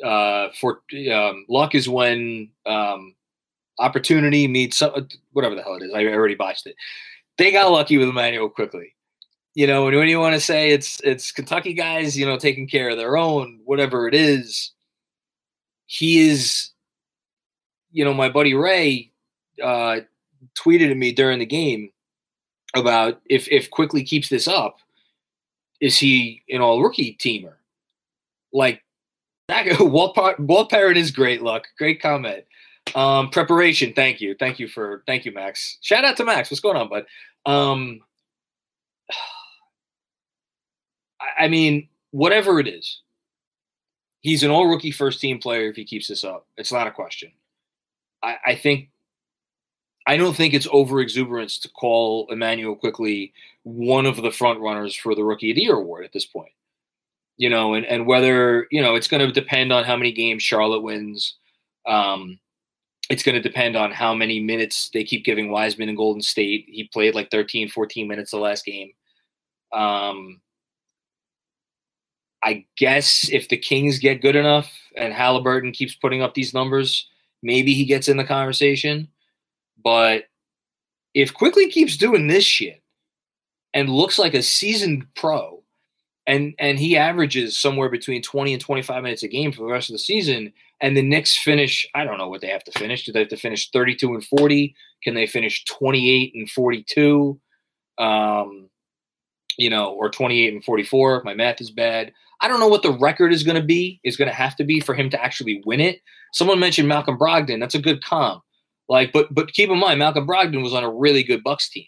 uh 0.04 0.50
for 0.60 0.82
um 1.12 1.46
luck 1.50 1.76
is 1.76 1.90
when 1.90 2.50
um 2.66 3.16
opportunity 3.80 4.48
meets 4.48 4.82
whatever 5.32 5.56
the 5.56 5.64
hell 5.64 5.76
it 5.76 5.84
is. 5.84 5.94
I 5.94 6.06
already 6.06 6.36
botched 6.36 6.68
it. 6.68 6.76
They 7.38 7.52
got 7.52 7.72
lucky 7.72 7.98
with 7.98 8.10
Immanuel 8.10 8.50
Quickley 8.50 8.94
you 9.56 9.68
know, 9.68 9.88
and 9.88 9.98
when 9.98 10.08
you 10.08 10.20
want 10.20 10.36
to 10.36 10.42
say 10.42 10.72
it's 10.72 11.00
it's 11.04 11.32
Kentucky 11.32 11.74
guys, 11.74 12.18
you 12.18 12.26
know, 12.26 12.38
taking 12.38 12.68
care 12.68 12.90
of 12.90 12.98
their 12.98 13.18
own, 13.18 13.60
whatever 13.66 14.08
it 14.08 14.14
is, 14.14 14.72
he 15.86 16.30
is, 16.30 16.70
you 17.92 18.06
know, 18.06 18.14
my 18.14 18.30
buddy 18.30 18.54
Ray 18.54 19.12
uh, 19.62 19.98
tweeted 20.56 20.92
at 20.92 20.98
me 20.98 21.12
during 21.12 21.40
the 21.40 21.46
game 21.46 21.90
about 22.76 23.20
if 23.30 23.48
if 23.50 23.70
Quickley 23.72 24.04
keeps 24.04 24.30
this 24.30 24.48
up, 24.48 24.78
is 25.82 25.98
he 25.98 26.44
an 26.50 26.62
all 26.62 26.82
rookie 26.82 27.18
teamer? 27.20 27.56
Like 28.54 28.84
that 29.48 29.80
Walt, 29.80 30.18
Walt 30.40 30.70
Parrott 30.70 30.98
is 30.98 31.12
great 31.12 31.42
luck. 31.42 31.68
Great 31.78 32.02
comment. 32.02 32.46
Um, 32.96 33.30
preparation. 33.30 33.94
Thank 33.94 34.22
you. 34.22 34.36
Thank 34.40 34.60
you 34.60 34.68
for 34.68 35.04
thank 35.08 35.26
you, 35.26 35.32
Max. 35.32 35.78
Shout 35.82 36.06
out 36.06 36.18
to 36.18 36.24
Max. 36.24 36.50
What's 36.50 36.62
going 36.62 36.78
on, 36.78 36.90
bud? 36.90 37.06
Um, 37.46 38.02
I 41.38 41.48
mean, 41.48 41.88
whatever 42.12 42.60
it 42.60 42.68
is, 42.68 43.02
he's 44.22 44.44
an 44.44 44.52
all 44.52 44.68
rookie 44.68 44.92
first 44.92 45.20
team 45.20 45.40
player 45.40 45.70
if 45.70 45.76
he 45.76 45.86
keeps 45.86 46.08
this 46.08 46.24
up. 46.24 46.48
It's 46.58 46.72
not 46.72 46.88
a 46.88 46.92
question. 46.92 47.32
I, 48.24 48.38
I 48.46 48.56
think 48.56 48.90
I 50.08 50.18
don't 50.18 50.36
think 50.36 50.54
it's 50.54 50.68
over 50.72 51.02
exuberance 51.02 51.60
to 51.60 51.70
call 51.70 52.28
Immanuel 52.32 52.76
Quickley 52.76 53.32
one 53.64 54.06
of 54.06 54.22
the 54.22 54.32
front 54.32 54.60
runners 54.60 54.96
for 54.96 55.14
the 55.14 55.24
Rookie 55.24 55.52
of 55.52 55.56
the 55.56 55.62
Year 55.62 55.76
award 55.76 56.04
at 56.04 56.14
this 56.14 56.26
point. 56.26 56.52
You 57.38 57.50
know, 57.50 57.76
and, 57.76 57.86
and 57.86 58.08
whether, 58.08 58.68
you 58.72 58.82
know, 58.82 58.96
it's 58.96 59.08
going 59.08 59.26
to 59.26 59.32
depend 59.32 59.72
on 59.72 59.84
how 59.84 59.96
many 59.96 60.12
games 60.12 60.42
Charlotte 60.44 60.82
wins. 60.82 61.36
Um, 61.86 62.40
it's 63.10 63.24
going 63.24 63.36
to 63.36 63.42
depend 63.42 63.76
on 63.76 63.92
how 63.92 64.14
many 64.14 64.40
minutes 64.40 64.90
they 64.94 65.04
keep 65.04 65.24
giving 65.24 65.52
Wiseman 65.52 65.90
in 65.90 65.96
Golden 65.96 66.22
State. 66.22 66.66
He 66.68 66.90
played 66.92 67.16
like 67.16 67.32
13, 67.32 67.70
14 67.70 68.08
minutes 68.08 68.32
the 68.32 68.38
last 68.38 68.66
game. 68.66 68.92
Um, 69.72 70.42
I 72.44 72.66
guess 72.78 73.30
if 73.32 73.50
the 73.50 73.58
Kings 73.58 74.00
get 74.00 74.22
good 74.22 74.36
enough 74.36 74.72
and 74.96 75.14
Halliburton 75.14 75.72
keeps 75.72 75.96
putting 75.96 76.22
up 76.22 76.34
these 76.34 76.54
numbers, 76.54 77.08
maybe 77.44 77.74
he 77.74 77.86
gets 77.86 78.08
in 78.08 78.18
the 78.18 78.24
conversation. 78.24 79.08
But 79.84 80.26
if 81.14 81.34
Quickley 81.34 81.70
keeps 81.70 81.98
doing 81.98 82.28
this 82.28 82.44
shit 82.44 82.82
and 83.74 83.90
looks 83.90 84.20
like 84.20 84.34
a 84.34 84.42
seasoned 84.42 85.06
pro, 85.16 85.64
and 86.28 86.54
and 86.60 86.78
he 86.78 86.96
averages 86.96 87.58
somewhere 87.58 87.90
between 87.90 88.22
20 88.22 88.54
and 88.54 88.62
25 88.62 89.04
minutes 89.04 89.24
a 89.24 89.28
game 89.28 89.52
for 89.52 89.62
the 89.62 89.72
rest 89.72 89.90
of 89.90 89.94
the 89.94 90.00
season, 90.00 90.54
and 90.82 90.96
the 90.96 91.02
Knicks 91.02 91.36
finish, 91.36 91.90
I 91.96 92.04
don't 92.04 92.18
know 92.18 92.30
what 92.30 92.42
they 92.42 92.48
have 92.48 92.64
to 92.66 92.80
finish. 92.80 93.06
Do 93.06 93.12
they 93.12 93.20
have 93.20 93.30
to 93.30 93.38
finish 93.38 93.70
32 93.72 94.14
and 94.14 94.24
40? 94.24 94.76
Can 95.04 95.16
they 95.16 95.26
finish 95.26 95.66
28 95.66 96.34
and 96.36 96.50
42? 96.50 97.40
Um, 97.98 98.69
you 99.60 99.70
know, 99.70 99.92
or 99.92 100.10
28 100.10 100.54
and 100.54 100.64
44. 100.64 101.22
My 101.26 101.34
math 101.34 101.62
is 101.62 101.70
bad. 101.70 102.14
I 102.42 102.48
don't 102.48 102.62
know 102.62 102.70
what 102.70 102.82
the 102.82 102.98
record 102.98 103.34
is 103.34 103.44
going 103.44 103.60
to 103.60 103.66
be, 103.66 104.00
is 104.06 104.16
going 104.16 104.30
to 104.30 104.34
have 104.34 104.56
to 104.56 104.64
be 104.64 104.80
for 104.80 104.96
him 104.96 105.10
to 105.10 105.22
actually 105.22 105.62
win 105.66 105.82
it. 105.82 106.02
Someone 106.34 106.60
mentioned 106.60 106.88
Malcolm 106.88 107.18
Brogdon. 107.18 107.60
That's 107.60 107.76
a 107.76 107.82
good 107.82 108.04
comp. 108.04 108.42
Like, 108.88 109.12
but 109.12 109.34
but 109.36 109.52
keep 109.54 109.70
in 109.70 109.78
mind, 109.78 110.00
Malcolm 110.00 110.26
Brogdon 110.26 110.64
was 110.64 110.74
on 110.74 110.84
a 110.84 110.92
really 110.92 111.24
good 111.24 111.44
Bucks 111.44 111.70
team, 111.70 111.86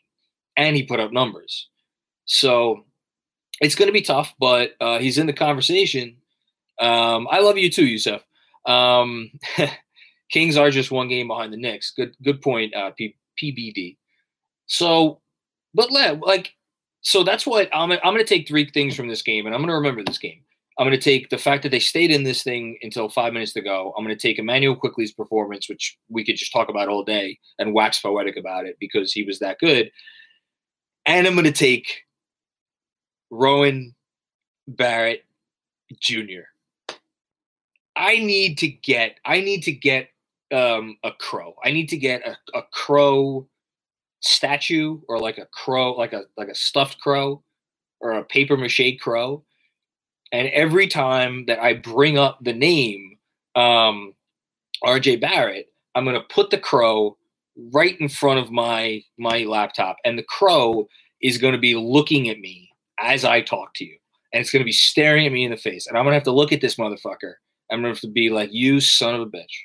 and 0.58 0.76
he 0.76 0.84
put 0.84 1.00
up 1.00 1.14
numbers. 1.14 1.70
So 2.26 2.84
it's 3.62 3.76
going 3.76 3.88
to 3.88 3.94
be 3.94 4.02
tough, 4.02 4.34
but 4.40 4.72
uh, 4.82 5.00
he's 5.00 5.18
in 5.18 5.26
the 5.26 5.34
conversation. 5.34 6.18
Um, 6.80 7.28
I 7.32 7.40
love 7.40 7.58
you 7.58 7.72
too, 7.72 7.86
Yusuf. 7.86 8.24
Um, 8.66 9.32
Kings 10.32 10.58
are 10.58 10.70
just 10.70 10.92
one 10.92 11.08
game 11.08 11.28
behind 11.28 11.54
the 11.54 11.58
Knicks. 11.58 11.92
Good 11.96 12.16
good 12.22 12.42
point, 12.42 12.76
uh, 12.76 12.92
P- 12.92 13.16
PBD. 13.42 13.98
So, 14.68 15.22
but 15.74 15.92
like 15.92 16.54
so 17.02 17.24
that's 17.24 17.46
what 17.46 17.70
I'm, 17.74 17.92
I'm 17.92 18.14
going 18.14 18.18
to 18.18 18.24
take 18.24 18.48
three 18.48 18.70
things 18.70 18.96
from 18.96 19.08
this 19.08 19.22
game, 19.22 19.46
and 19.46 19.56
I'm 19.56 19.62
going 19.62 19.70
to 19.70 19.76
remember 19.76 20.04
this 20.04 20.18
game. 20.18 20.42
I'm 20.78 20.88
going 20.88 20.98
to 20.98 21.04
take 21.04 21.30
the 21.30 21.38
fact 21.38 21.64
that 21.64 21.70
they 21.70 21.80
stayed 21.80 22.12
in 22.12 22.24
this 22.24 22.44
thing 22.44 22.78
until 22.82 23.10
five 23.10 23.34
minutes 23.34 23.54
to 23.54 23.62
go. 23.62 23.94
I'm 23.98 24.04
going 24.04 24.16
to 24.16 24.22
take 24.22 24.40
Immanuel 24.40 24.76
Quickley's 24.76 25.12
performance, 25.12 25.68
which 25.68 25.98
we 26.10 26.24
could 26.24 26.38
just 26.38 26.54
talk 26.54 26.70
about 26.70 26.88
all 26.88 27.04
day 27.04 27.38
and 27.60 27.74
wax 27.74 28.00
poetic 28.00 28.38
about 28.38 28.66
it 28.66 28.78
because 28.80 29.12
he 29.12 29.24
was 29.24 29.40
that 29.40 29.60
good. 29.60 29.92
And 31.06 31.28
I'm 31.28 31.34
going 31.34 31.46
to 31.46 31.52
take 31.52 32.06
Rowan 33.30 33.94
Barrett 34.68 35.26
Jr. 36.00 36.48
I 37.96 38.18
need 38.20 38.58
to 38.60 38.68
get 38.68 39.20
I 39.26 39.42
need 39.42 39.62
to 39.64 39.72
get 39.72 40.10
um, 40.52 40.98
a 41.04 41.12
crow. 41.12 41.56
I 41.64 41.72
need 41.72 41.90
to 41.90 41.98
get 41.98 42.26
a, 42.28 42.58
a 42.58 42.64
crow 42.72 43.48
statue 44.22 45.00
or 45.08 45.20
like 45.20 45.38
a 45.38 45.48
crow, 45.48 45.94
like 45.94 46.14
a 46.14 46.24
like 46.38 46.48
a 46.48 46.56
stuffed 46.56 47.00
crow 47.00 47.44
or 48.00 48.12
a 48.12 48.24
paper 48.24 48.58
mache 48.58 48.98
crow. 49.00 49.44
And 50.32 50.48
every 50.50 50.88
time 50.88 51.46
that 51.48 51.62
I 51.62 51.74
bring 51.74 52.18
up 52.18 52.40
the 52.42 52.54
name 52.54 53.18
um, 53.56 54.14
RJ 54.84 55.20
Barrett, 55.20 55.68
I'm 55.96 56.06
going 56.06 56.16
to 56.16 56.34
put 56.34 56.50
the 56.50 56.58
crow 56.58 57.18
right 57.74 58.00
in 58.00 58.10
front 58.10 58.40
of 58.40 58.52
my 58.52 59.02
my 59.18 59.40
laptop, 59.44 59.98
and 60.06 60.18
the 60.18 60.24
crow 60.24 60.88
is 61.22 61.38
going 61.38 61.54
to 61.54 61.60
be 61.60 61.76
looking 61.76 62.30
at 62.30 62.40
me 62.40 62.70
as 63.00 63.26
I 63.26 63.42
talk 63.42 63.74
to 63.76 63.86
you, 63.86 63.98
and 64.34 64.42
it's 64.42 64.52
going 64.52 64.62
to 64.62 64.66
be 64.66 64.72
staring 64.72 65.26
at 65.26 65.32
me 65.32 65.44
in 65.44 65.52
the 65.52 65.58
face, 65.58 65.88
and 65.88 65.98
I'm 65.98 66.06
going 66.06 66.12
to 66.12 66.18
have 66.18 66.24
to 66.24 66.32
look 66.32 66.52
at 66.52 66.62
this 66.62 66.76
motherfucker. 66.76 67.34
I'm 67.70 67.82
going 67.82 67.94
to 67.94 67.98
have 67.98 68.02
to 68.02 68.08
be 68.08 68.30
like, 68.30 68.50
"You 68.54 68.80
son 68.80 69.16
of 69.16 69.22
a 69.22 69.26
bitch," 69.26 69.64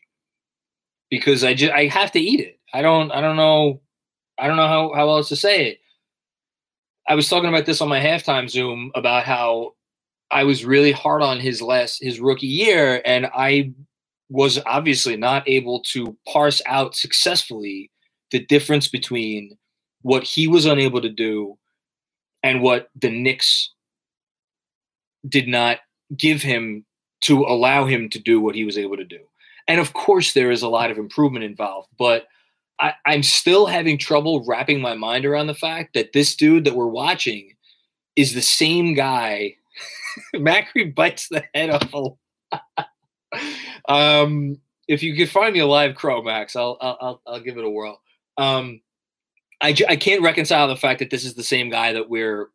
because 1.11 1.45
I 1.45 1.55
just 1.55 1.73
I 1.73 1.87
have 1.87 2.13
to 2.13 2.21
eat 2.21 2.41
it. 2.41 2.59
I 2.75 2.83
don't 2.83 3.13
I 3.13 3.21
don't 3.21 3.37
know 3.37 3.81
I 4.39 4.47
don't 4.47 4.57
know 4.57 4.69
how, 4.69 4.93
how 4.95 5.09
else 5.09 5.29
to 5.31 5.37
say 5.37 5.69
it. 5.69 5.81
I 7.09 7.15
was 7.15 7.29
talking 7.29 7.49
about 7.49 7.67
this 7.67 7.81
on 7.81 7.89
my 7.89 8.01
halftime 8.01 8.51
Zoom 8.51 8.91
about 8.95 9.25
how 9.25 9.75
I 10.31 10.45
was 10.45 10.65
really 10.65 10.93
hard 10.93 11.23
on 11.23 11.39
his 11.39 11.63
last 11.63 12.03
his 12.03 12.21
rookie 12.21 12.49
year, 12.49 13.01
and 13.05 13.27
I 13.27 13.73
was 14.29 14.59
obviously 14.67 15.17
not 15.17 15.49
able 15.49 15.83
to 15.93 16.17
parse 16.27 16.61
out 16.67 16.97
successfully 16.97 17.91
the 18.33 18.45
difference 18.45 18.89
between 18.89 19.57
what 20.03 20.25
he 20.25 20.49
was 20.49 20.67
unable 20.67 21.01
to 21.01 21.09
do 21.09 21.57
and 22.43 22.61
what 22.61 22.89
the 22.97 23.11
Knicks 23.11 23.73
did 25.29 25.47
not 25.47 25.79
give 26.17 26.43
him 26.43 26.85
to 27.23 27.41
allow 27.43 27.87
him 27.87 28.09
to 28.11 28.19
do 28.19 28.41
what 28.41 28.55
he 28.55 28.65
was 28.65 28.79
able 28.79 28.97
to 28.97 29.05
do. 29.05 29.21
And 29.69 29.81
of 29.81 29.93
course, 29.93 30.33
there 30.33 30.51
is 30.51 30.63
a 30.63 30.69
lot 30.69 30.91
of 30.91 30.99
improvement 30.99 31.45
involved, 31.45 31.89
but 31.99 32.27
I, 32.79 32.93
I'm 33.07 33.23
still 33.23 33.67
having 33.67 33.99
trouble 33.99 34.45
wrapping 34.45 34.81
my 34.81 34.95
mind 34.95 35.25
around 35.25 35.47
the 35.47 35.55
fact 35.55 35.95
that 35.95 36.13
this 36.13 36.37
dude 36.37 36.65
that 36.65 36.77
we're 36.77 36.87
watching 36.87 37.55
is 38.17 38.35
the 38.35 38.43
same 38.43 38.95
guy. 38.95 39.57
Macri 40.35 40.95
bites 40.95 41.29
the 41.29 41.45
head 41.55 41.71
off 41.71 42.19
a. 42.53 43.93
um, 43.93 44.59
if 44.89 45.03
you 45.03 45.17
could 45.17 45.31
find 45.31 45.53
me 45.53 45.61
a 45.61 45.67
live 45.67 45.95
crow, 45.95 46.23
Max, 46.23 46.57
I'll 46.57 46.77
I'll 46.81 47.21
I'll 47.27 47.41
give 47.41 47.59
it 47.59 47.65
a 47.65 47.71
whirl. 47.71 48.01
Um, 48.39 48.81
I 49.61 49.75
I 49.89 49.97
can't 49.97 50.23
reconcile 50.23 50.69
the 50.69 50.77
fact 50.77 50.99
that 51.01 51.11
this 51.11 51.25
is 51.25 51.35
the 51.35 51.43
same 51.43 51.71
guy 51.71 51.93
that 51.93 52.09
we're 52.09 52.51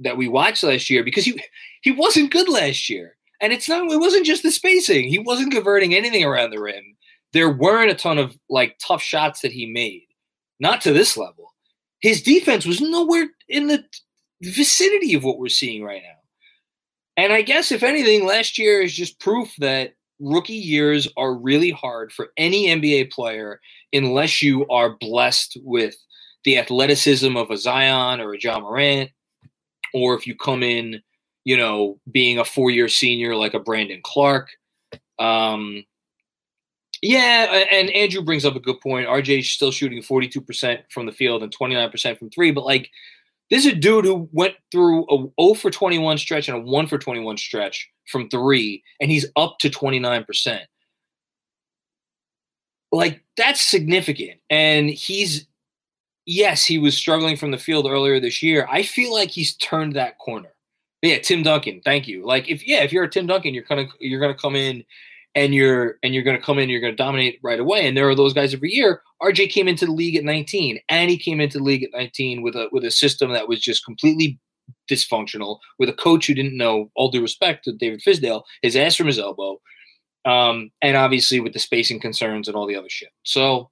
that 0.00 0.16
we 0.16 0.28
watched 0.28 0.62
last 0.62 0.90
year 0.90 1.02
because 1.02 1.24
he 1.24 1.40
he 1.82 1.90
wasn't 1.90 2.32
good 2.32 2.48
last 2.48 2.88
year, 2.88 3.16
and 3.40 3.52
it's 3.52 3.68
not 3.68 3.90
it 3.90 3.98
wasn't 3.98 4.26
just 4.26 4.42
the 4.42 4.50
spacing. 4.50 5.08
He 5.08 5.18
wasn't 5.18 5.52
converting 5.52 5.94
anything 5.94 6.24
around 6.24 6.50
the 6.50 6.60
rim 6.60 6.95
there 7.36 7.50
weren't 7.50 7.90
a 7.90 7.94
ton 7.94 8.16
of 8.16 8.34
like 8.48 8.78
tough 8.78 9.02
shots 9.02 9.42
that 9.42 9.52
he 9.52 9.66
made, 9.66 10.06
not 10.58 10.80
to 10.80 10.92
this 10.94 11.18
level. 11.18 11.52
His 12.00 12.22
defense 12.22 12.64
was 12.64 12.80
nowhere 12.80 13.28
in 13.46 13.66
the 13.66 13.84
vicinity 14.42 15.12
of 15.12 15.22
what 15.22 15.38
we're 15.38 15.48
seeing 15.48 15.84
right 15.84 16.02
now. 16.02 17.22
And 17.22 17.34
I 17.34 17.42
guess, 17.42 17.72
if 17.72 17.82
anything, 17.82 18.24
last 18.24 18.58
year 18.58 18.80
is 18.80 18.94
just 18.94 19.20
proof 19.20 19.52
that 19.58 19.92
rookie 20.18 20.54
years 20.54 21.06
are 21.18 21.34
really 21.34 21.70
hard 21.70 22.10
for 22.10 22.28
any 22.38 22.68
NBA 22.68 23.12
player 23.12 23.60
unless 23.92 24.40
you 24.40 24.66
are 24.68 24.96
blessed 24.96 25.58
with 25.62 25.94
the 26.44 26.56
athleticism 26.56 27.36
of 27.36 27.50
a 27.50 27.58
Zion 27.58 28.20
or 28.20 28.32
a 28.32 28.38
Ja 28.40 28.60
Morant, 28.60 29.10
or 29.92 30.14
if 30.14 30.26
you 30.26 30.34
come 30.34 30.62
in, 30.62 31.02
you 31.44 31.58
know, 31.58 31.98
being 32.10 32.38
a 32.38 32.46
four 32.46 32.70
year 32.70 32.88
senior 32.88 33.36
like 33.36 33.52
a 33.52 33.60
Brandon 33.60 34.00
Clarke. 34.02 34.48
Um, 35.18 35.84
yeah, 37.02 37.64
and 37.70 37.90
Andrew 37.90 38.22
brings 38.22 38.44
up 38.44 38.56
a 38.56 38.60
good 38.60 38.80
point. 38.80 39.08
RJ 39.08 39.40
is 39.40 39.50
still 39.50 39.70
shooting 39.70 40.02
42% 40.02 40.82
from 40.90 41.06
the 41.06 41.12
field 41.12 41.42
and 41.42 41.56
29% 41.56 42.18
from 42.18 42.30
three, 42.30 42.50
but 42.50 42.64
like 42.64 42.90
this 43.50 43.64
is 43.64 43.72
a 43.72 43.76
dude 43.76 44.04
who 44.04 44.28
went 44.32 44.54
through 44.72 45.04
a 45.04 45.42
0 45.42 45.54
for 45.54 45.70
21 45.70 46.18
stretch 46.18 46.48
and 46.48 46.56
a 46.56 46.60
1 46.60 46.86
for 46.86 46.98
21 46.98 47.36
stretch 47.36 47.88
from 48.10 48.28
three, 48.28 48.82
and 49.00 49.10
he's 49.10 49.26
up 49.36 49.58
to 49.60 49.70
29%. 49.70 50.60
Like, 52.92 53.22
that's 53.36 53.60
significant. 53.60 54.40
And 54.50 54.90
he's, 54.90 55.46
yes, 56.24 56.64
he 56.64 56.78
was 56.78 56.96
struggling 56.96 57.36
from 57.36 57.50
the 57.50 57.58
field 57.58 57.86
earlier 57.86 58.18
this 58.18 58.42
year. 58.42 58.66
I 58.70 58.82
feel 58.82 59.12
like 59.12 59.30
he's 59.30 59.54
turned 59.56 59.94
that 59.94 60.18
corner. 60.18 60.50
yeah, 61.02 61.18
Tim 61.18 61.42
Duncan, 61.42 61.80
thank 61.84 62.08
you. 62.08 62.24
Like, 62.24 62.48
if, 62.48 62.66
yeah, 62.66 62.82
if 62.82 62.92
you're 62.92 63.04
a 63.04 63.10
Tim 63.10 63.26
Duncan, 63.26 63.54
you're 63.54 63.64
gonna, 63.64 63.86
you're 64.00 64.20
gonna 64.20 64.34
come 64.34 64.56
in 64.56 64.84
and 65.36 65.54
you're 65.54 65.98
and 66.02 66.14
you're 66.14 66.24
going 66.24 66.36
to 66.36 66.42
come 66.42 66.58
in, 66.58 66.68
you're 66.68 66.80
going 66.80 66.94
to 66.94 66.96
dominate 66.96 67.38
right 67.42 67.60
away. 67.60 67.86
And 67.86 67.96
there 67.96 68.08
are 68.08 68.14
those 68.14 68.32
guys 68.32 68.54
every 68.54 68.72
year. 68.72 69.02
RJ 69.22 69.50
came 69.50 69.68
into 69.68 69.86
the 69.86 69.92
league 69.92 70.16
at 70.16 70.24
19, 70.24 70.80
and 70.88 71.10
he 71.10 71.18
came 71.18 71.40
into 71.40 71.58
the 71.58 71.64
league 71.64 71.84
at 71.84 71.92
19 71.92 72.42
with 72.42 72.56
a 72.56 72.68
with 72.72 72.84
a 72.84 72.90
system 72.90 73.30
that 73.32 73.46
was 73.46 73.60
just 73.60 73.84
completely 73.84 74.40
dysfunctional, 74.90 75.58
with 75.78 75.88
a 75.88 75.92
coach 75.92 76.26
who 76.26 76.34
didn't 76.34 76.56
know. 76.56 76.90
All 76.96 77.10
due 77.10 77.22
respect 77.22 77.64
to 77.64 77.72
David 77.72 78.00
Fizdale, 78.00 78.42
his 78.62 78.74
ass 78.74 78.96
from 78.96 79.06
his 79.06 79.18
elbow, 79.18 79.60
um, 80.24 80.70
and 80.80 80.96
obviously 80.96 81.38
with 81.38 81.52
the 81.52 81.58
spacing 81.58 82.00
concerns 82.00 82.48
and 82.48 82.56
all 82.56 82.66
the 82.66 82.76
other 82.76 82.88
shit. 82.88 83.10
So, 83.22 83.70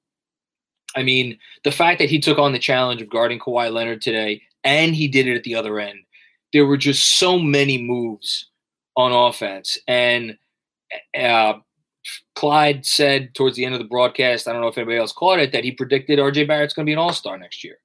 I 0.94 1.02
mean, 1.02 1.38
the 1.64 1.72
fact 1.72 1.98
that 1.98 2.10
he 2.10 2.20
took 2.20 2.38
on 2.38 2.52
the 2.52 2.58
challenge 2.58 3.00
of 3.00 3.10
guarding 3.10 3.38
Kawhi 3.38 3.72
Leonard 3.72 4.02
today, 4.02 4.42
and 4.64 4.94
he 4.94 5.08
did 5.08 5.26
it 5.26 5.36
at 5.36 5.44
the 5.44 5.54
other 5.54 5.80
end, 5.80 6.00
there 6.52 6.66
were 6.66 6.76
just 6.76 7.18
so 7.18 7.38
many 7.38 7.78
moves 7.78 8.50
on 8.96 9.12
offense 9.12 9.78
and 9.88 10.36
uh, 11.18 11.54
Clyde 12.34 12.84
said 12.84 13.34
towards 13.34 13.56
the 13.56 13.64
end 13.64 13.74
of 13.74 13.80
the 13.80 13.86
broadcast, 13.86 14.46
I 14.46 14.52
don't 14.52 14.60
know 14.60 14.68
if 14.68 14.78
anybody 14.78 14.98
else 14.98 15.12
caught 15.12 15.40
it, 15.40 15.52
that 15.52 15.64
he 15.64 15.72
predicted 15.72 16.18
RJ 16.18 16.46
Barrett's 16.46 16.74
going 16.74 16.84
to 16.84 16.88
be 16.88 16.92
an 16.92 16.98
all 16.98 17.12
star 17.12 17.38
next 17.38 17.64
year. 17.64 17.78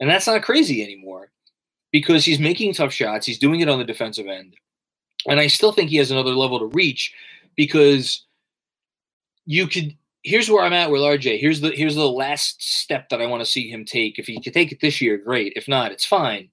And 0.00 0.08
that's 0.08 0.26
not 0.26 0.42
crazy 0.42 0.82
anymore 0.82 1.30
because 1.92 2.24
he's 2.24 2.38
making 2.38 2.74
tough 2.74 2.92
shots. 2.92 3.26
He's 3.26 3.38
doing 3.38 3.60
it 3.60 3.68
on 3.68 3.78
the 3.78 3.84
defensive 3.84 4.26
end. 4.26 4.54
And 5.26 5.40
I 5.40 5.46
still 5.46 5.72
think 5.72 5.90
he 5.90 5.96
has 5.96 6.10
another 6.10 6.34
level 6.34 6.58
to 6.58 6.66
reach 6.66 7.12
because 7.56 8.24
you 9.46 9.66
could. 9.66 9.96
Here's 10.24 10.50
where 10.50 10.64
I'm 10.64 10.72
at 10.72 10.90
with 10.90 11.00
RJ. 11.00 11.40
Here's 11.40 11.60
the 11.60 11.70
here's 11.70 11.94
the 11.94 12.08
last 12.08 12.62
step 12.62 13.08
that 13.08 13.22
I 13.22 13.26
want 13.26 13.40
to 13.40 13.50
see 13.50 13.68
him 13.68 13.84
take. 13.84 14.18
If 14.18 14.26
he 14.26 14.40
can 14.40 14.52
take 14.52 14.72
it 14.72 14.80
this 14.80 15.00
year, 15.00 15.16
great. 15.16 15.54
If 15.56 15.68
not, 15.68 15.90
it's 15.90 16.04
fine. 16.04 16.50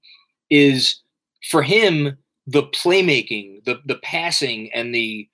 Is 0.50 1.02
for 1.50 1.62
him 1.62 2.18
the 2.48 2.64
playmaking, 2.64 3.66
the 3.66 3.82
the 3.86 3.96
passing, 3.96 4.72
and 4.74 4.94
the 4.94 5.28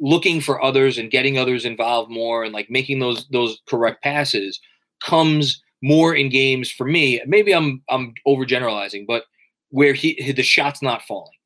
looking 0.00 0.40
for 0.40 0.62
others 0.62 0.98
and 0.98 1.10
getting 1.10 1.38
others 1.38 1.64
involved 1.64 2.10
more 2.10 2.44
and 2.44 2.52
like 2.52 2.70
making 2.70 2.98
those 3.00 3.26
those 3.28 3.60
correct 3.66 4.02
passes 4.02 4.60
comes 5.02 5.62
more 5.82 6.14
in 6.14 6.28
games 6.28 6.70
for 6.70 6.86
me. 6.86 7.20
Maybe 7.26 7.54
I'm 7.54 7.82
I'm 7.88 8.14
overgeneralizing, 8.26 9.06
but 9.06 9.24
where 9.70 9.92
he 9.92 10.32
the 10.32 10.42
shot's 10.42 10.82
not 10.82 11.02
falling, 11.02 11.36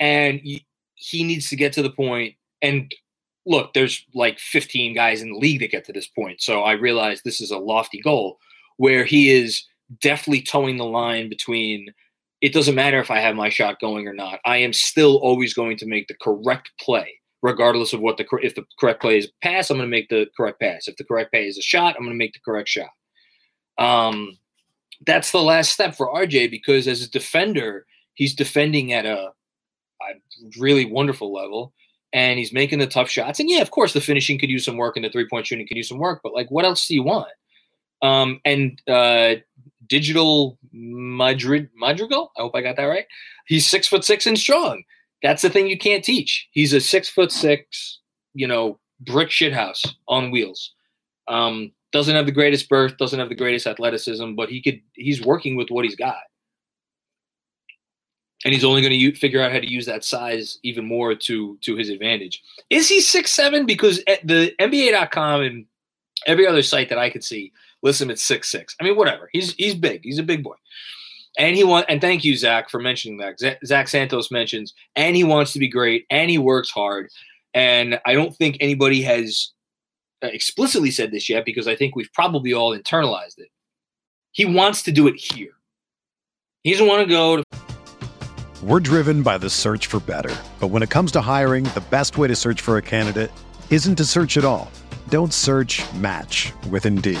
and 0.00 0.40
he, 0.94 1.24
needs 1.24 1.48
to 1.50 1.56
get 1.56 1.72
to 1.74 1.82
the 1.82 1.90
point. 1.90 2.34
And 2.60 2.94
look, 3.46 3.72
there's 3.74 4.04
like 4.14 4.38
15 4.38 4.94
guys 4.94 5.20
in 5.22 5.32
the 5.32 5.38
league 5.38 5.60
that 5.60 5.70
get 5.70 5.84
to 5.86 5.92
this 5.92 6.08
point, 6.08 6.40
so 6.40 6.62
I 6.62 6.72
realize 6.72 7.22
this 7.22 7.40
is 7.40 7.50
a 7.50 7.58
lofty 7.58 8.00
goal 8.00 8.38
where 8.76 9.04
he 9.04 9.30
is 9.30 9.64
definitely 10.00 10.42
towing 10.42 10.76
the 10.76 10.84
line 10.84 11.28
between. 11.28 11.88
It 12.40 12.52
doesn't 12.52 12.74
matter 12.74 12.98
if 12.98 13.08
I 13.08 13.20
have 13.20 13.36
my 13.36 13.50
shot 13.50 13.78
going 13.80 14.08
or 14.08 14.12
not. 14.12 14.40
I 14.44 14.56
am 14.56 14.72
still 14.72 15.18
always 15.18 15.54
going 15.54 15.76
to 15.76 15.86
make 15.86 16.08
the 16.08 16.16
correct 16.20 16.72
play 16.80 17.20
regardless 17.42 17.92
of 17.92 18.00
what 18.00 18.16
the 18.16 18.26
if 18.42 18.54
the 18.54 18.64
correct 18.78 19.00
play 19.00 19.18
is 19.18 19.28
pass, 19.42 19.70
I'm 19.70 19.76
going 19.76 19.88
to 19.88 19.90
make 19.90 20.08
the 20.08 20.26
correct 20.36 20.60
pass. 20.60 20.88
If 20.88 20.96
the 20.96 21.04
correct 21.04 21.32
play 21.32 21.46
is 21.46 21.58
a 21.58 21.62
shot, 21.62 21.96
I'm 21.96 22.04
going 22.04 22.14
to 22.14 22.18
make 22.18 22.32
the 22.32 22.40
correct 22.44 22.68
shot. 22.68 22.90
Um, 23.78 24.38
that's 25.06 25.32
the 25.32 25.42
last 25.42 25.72
step 25.72 25.94
for 25.94 26.12
RJ 26.12 26.50
because 26.50 26.86
as 26.86 27.02
a 27.02 27.10
defender, 27.10 27.86
he's 28.14 28.34
defending 28.34 28.92
at 28.92 29.06
a, 29.06 29.30
a 30.00 30.58
really 30.58 30.84
wonderful 30.84 31.32
level 31.32 31.72
and 32.12 32.38
he's 32.38 32.52
making 32.52 32.78
the 32.78 32.86
tough 32.86 33.10
shots. 33.10 33.40
And 33.40 33.50
yeah, 33.50 33.62
of 33.62 33.70
course, 33.70 33.92
the 33.92 34.00
finishing 34.00 34.38
could 34.38 34.50
use 34.50 34.64
some 34.64 34.76
work 34.76 34.96
and 34.96 35.04
the 35.04 35.10
three 35.10 35.28
point 35.28 35.46
shooting 35.46 35.66
could 35.66 35.76
use 35.76 35.88
some 35.88 35.98
work, 35.98 36.20
but 36.22 36.34
like, 36.34 36.50
what 36.50 36.64
else 36.64 36.86
do 36.86 36.94
you 36.94 37.02
want? 37.02 37.28
Um, 38.02 38.40
and 38.44 38.80
uh, 38.88 39.36
digital 39.88 40.58
Madrid 40.72 41.70
Madrigal, 41.76 42.32
I 42.36 42.42
hope 42.42 42.54
I 42.54 42.62
got 42.62 42.76
that 42.76 42.84
right. 42.84 43.06
He's 43.46 43.66
six 43.66 43.88
foot 43.88 44.04
six 44.04 44.26
and 44.26 44.38
strong. 44.38 44.82
That's 45.22 45.42
the 45.42 45.50
thing 45.50 45.66
you 45.66 45.78
can't 45.78 46.04
teach. 46.04 46.48
He's 46.50 46.72
a 46.72 46.80
six 46.80 47.08
foot 47.08 47.30
six, 47.30 48.00
you 48.34 48.46
know, 48.46 48.78
brick 49.00 49.28
shithouse 49.28 49.86
on 50.08 50.30
wheels. 50.30 50.72
Um, 51.28 51.72
doesn't 51.92 52.14
have 52.14 52.26
the 52.26 52.32
greatest 52.32 52.68
birth, 52.68 52.96
doesn't 52.96 53.18
have 53.18 53.28
the 53.28 53.34
greatest 53.34 53.66
athleticism, 53.66 54.34
but 54.34 54.48
he 54.48 54.60
could. 54.60 54.80
He's 54.94 55.22
working 55.22 55.56
with 55.56 55.68
what 55.70 55.84
he's 55.84 55.94
got, 55.94 56.16
and 58.44 58.52
he's 58.52 58.64
only 58.64 58.80
going 58.80 58.98
to 58.98 59.18
figure 59.18 59.42
out 59.42 59.52
how 59.52 59.60
to 59.60 59.70
use 59.70 59.86
that 59.86 60.04
size 60.04 60.58
even 60.62 60.86
more 60.86 61.14
to 61.14 61.58
to 61.60 61.76
his 61.76 61.90
advantage. 61.90 62.42
Is 62.70 62.88
he 62.88 63.00
six 63.00 63.30
seven? 63.30 63.66
Because 63.66 64.02
at 64.08 64.26
the 64.26 64.52
NBA.com 64.58 65.42
and 65.42 65.66
every 66.26 66.46
other 66.46 66.62
site 66.62 66.88
that 66.88 66.98
I 66.98 67.10
could 67.10 67.22
see 67.22 67.52
lists 67.82 68.00
him 68.00 68.10
at 68.10 68.18
six 68.18 68.50
six. 68.50 68.74
I 68.80 68.84
mean, 68.84 68.96
whatever. 68.96 69.28
He's 69.32 69.54
he's 69.54 69.74
big. 69.74 70.00
He's 70.02 70.18
a 70.18 70.24
big 70.24 70.42
boy 70.42 70.56
and 71.38 71.56
he 71.56 71.64
want 71.64 71.86
and 71.88 72.00
thank 72.00 72.24
you 72.24 72.36
zach 72.36 72.70
for 72.70 72.80
mentioning 72.80 73.18
that. 73.18 73.38
Zach 73.64 73.88
santos 73.88 74.30
mentions 74.30 74.74
and 74.96 75.16
he 75.16 75.24
wants 75.24 75.52
to 75.52 75.58
be 75.58 75.68
great 75.68 76.06
and 76.10 76.30
he 76.30 76.38
works 76.38 76.70
hard. 76.70 77.08
And 77.54 78.00
i 78.06 78.14
don't 78.14 78.34
think 78.36 78.56
anybody 78.60 79.02
has 79.02 79.50
uh, 80.22 80.28
explicitly 80.28 80.90
said 80.90 81.10
this 81.10 81.28
yet 81.28 81.44
because 81.44 81.66
i 81.66 81.76
think 81.76 81.94
we've 81.94 82.12
probably 82.12 82.52
all 82.52 82.76
internalized 82.76 83.38
it. 83.38 83.48
He 84.32 84.44
wants 84.44 84.82
to 84.84 84.92
do 84.92 85.08
it 85.08 85.16
here. 85.16 85.52
He 86.62 86.70
doesn't 86.70 86.86
want 86.86 87.02
to 87.02 87.06
go 87.06 87.36
to 87.36 87.44
we're 88.62 88.78
driven 88.78 89.24
by 89.24 89.38
the 89.38 89.50
search 89.50 89.88
for 89.88 89.98
better. 89.98 90.34
But 90.60 90.68
when 90.68 90.84
it 90.84 90.90
comes 90.90 91.10
to 91.12 91.20
hiring 91.20 91.64
the 91.64 91.82
best 91.90 92.16
way 92.16 92.28
to 92.28 92.36
search 92.36 92.60
for 92.60 92.76
a 92.76 92.82
candidate 92.82 93.32
isn't 93.70 93.96
to 93.96 94.04
search 94.04 94.36
at 94.36 94.44
all. 94.44 94.70
Don't 95.08 95.34
search 95.34 95.82
match 95.94 96.52
with 96.70 96.86
indeed 96.86 97.20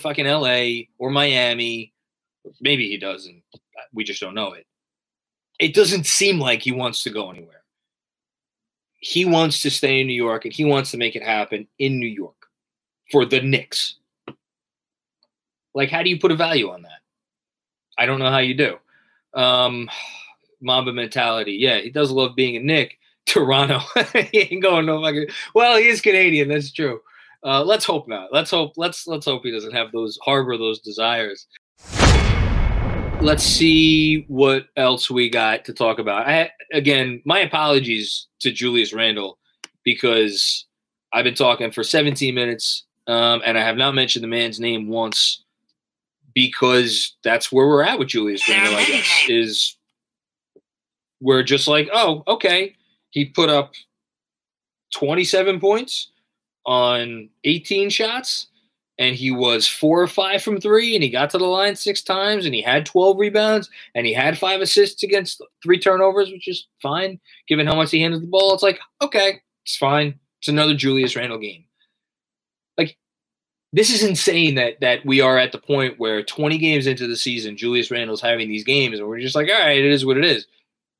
fucking 0.00 0.26
LA 0.26 0.86
or 0.98 1.10
Miami. 1.10 1.92
Maybe 2.60 2.88
he 2.88 2.96
doesn't. 2.96 3.42
we 3.92 4.04
just 4.04 4.20
don't 4.20 4.34
know 4.34 4.52
it. 4.52 4.66
It 5.58 5.74
doesn't 5.74 6.06
seem 6.06 6.38
like 6.38 6.62
he 6.62 6.72
wants 6.72 7.02
to 7.02 7.10
go 7.10 7.30
anywhere. 7.30 7.62
He 9.00 9.24
wants 9.24 9.62
to 9.62 9.70
stay 9.70 10.00
in 10.00 10.06
New 10.06 10.14
York 10.14 10.44
and 10.44 10.54
he 10.54 10.64
wants 10.64 10.90
to 10.92 10.96
make 10.96 11.16
it 11.16 11.22
happen 11.22 11.66
in 11.78 11.98
New 11.98 12.08
York 12.08 12.46
for 13.10 13.24
the 13.24 13.40
Knicks. 13.40 13.96
Like, 15.74 15.90
how 15.90 16.02
do 16.02 16.10
you 16.10 16.18
put 16.18 16.32
a 16.32 16.36
value 16.36 16.70
on 16.70 16.82
that? 16.82 17.00
I 17.96 18.06
don't 18.06 18.18
know 18.18 18.30
how 18.30 18.38
you 18.38 18.54
do. 18.54 18.76
Um, 19.34 19.88
Mamba 20.60 20.92
mentality. 20.92 21.52
Yeah, 21.52 21.78
he 21.78 21.90
does 21.90 22.10
love 22.10 22.34
being 22.34 22.56
a 22.56 22.60
Knick. 22.60 22.98
Toronto. 23.26 23.80
he 24.32 24.38
ain't 24.50 24.62
going 24.62 24.86
no 24.86 25.02
fucking. 25.02 25.26
Well, 25.54 25.76
he 25.76 25.88
is 25.88 26.00
Canadian. 26.00 26.48
That's 26.48 26.72
true. 26.72 27.02
Uh, 27.44 27.62
let's 27.62 27.84
hope 27.84 28.08
not. 28.08 28.32
Let's 28.32 28.50
hope. 28.50 28.72
Let's 28.76 29.06
let's 29.06 29.26
hope 29.26 29.42
he 29.44 29.52
doesn't 29.52 29.72
have 29.72 29.92
those 29.92 30.18
harbor 30.22 30.56
those 30.56 30.80
desires. 30.80 31.46
Let's 33.20 33.42
see 33.42 34.24
what 34.28 34.66
else 34.76 35.10
we 35.10 35.28
got 35.28 35.64
to 35.66 35.72
talk 35.72 35.98
about. 35.98 36.26
I 36.26 36.50
again, 36.72 37.22
my 37.24 37.40
apologies 37.40 38.26
to 38.40 38.50
Julius 38.50 38.92
Randle 38.92 39.38
because 39.84 40.66
I've 41.12 41.24
been 41.24 41.34
talking 41.34 41.70
for 41.70 41.82
17 41.82 42.34
minutes 42.34 42.84
um, 43.06 43.40
and 43.44 43.56
I 43.56 43.62
have 43.62 43.76
not 43.76 43.94
mentioned 43.94 44.22
the 44.22 44.28
man's 44.28 44.60
name 44.60 44.88
once 44.88 45.44
because 46.34 47.16
that's 47.24 47.50
where 47.50 47.66
we're 47.66 47.82
at 47.82 47.98
with 47.98 48.08
Julius 48.08 48.48
Randle. 48.48 48.76
I 48.76 48.84
guess 48.84 49.24
is 49.28 49.76
we're 51.20 51.42
just 51.42 51.66
like, 51.66 51.88
oh, 51.92 52.22
okay, 52.28 52.76
he 53.10 53.24
put 53.24 53.48
up 53.48 53.72
27 54.94 55.58
points 55.60 56.10
on 56.68 57.30
18 57.44 57.88
shots 57.88 58.48
and 58.98 59.16
he 59.16 59.30
was 59.30 59.66
four 59.66 60.02
or 60.02 60.06
five 60.06 60.42
from 60.42 60.60
three 60.60 60.94
and 60.94 61.02
he 61.02 61.08
got 61.08 61.30
to 61.30 61.38
the 61.38 61.46
line 61.46 61.74
six 61.74 62.02
times 62.02 62.44
and 62.44 62.54
he 62.54 62.60
had 62.60 62.84
12 62.84 63.18
rebounds 63.18 63.70
and 63.94 64.06
he 64.06 64.12
had 64.12 64.36
five 64.36 64.60
assists 64.60 65.02
against 65.02 65.42
three 65.62 65.78
turnovers 65.78 66.30
which 66.30 66.46
is 66.46 66.66
fine 66.82 67.18
given 67.48 67.66
how 67.66 67.74
much 67.74 67.90
he 67.90 68.02
handled 68.02 68.22
the 68.22 68.26
ball. 68.26 68.52
It's 68.52 68.62
like 68.62 68.78
okay 69.00 69.40
it's 69.64 69.76
fine. 69.76 70.20
It's 70.40 70.48
another 70.48 70.74
julius 70.74 71.16
randle 71.16 71.38
game. 71.38 71.64
Like 72.76 72.98
this 73.72 73.88
is 73.88 74.04
insane 74.04 74.54
that 74.56 74.78
that 74.82 75.06
we 75.06 75.22
are 75.22 75.38
at 75.38 75.52
the 75.52 75.58
point 75.58 75.98
where 75.98 76.22
20 76.22 76.58
games 76.58 76.86
into 76.86 77.06
the 77.06 77.16
season 77.16 77.56
julius 77.56 77.90
randle's 77.90 78.20
having 78.20 78.46
these 78.46 78.64
games 78.64 78.98
and 78.98 79.08
we're 79.08 79.20
just 79.20 79.34
like 79.34 79.48
all 79.48 79.58
right 79.58 79.78
it 79.78 79.90
is 79.90 80.04
what 80.04 80.18
it 80.18 80.24
is. 80.26 80.46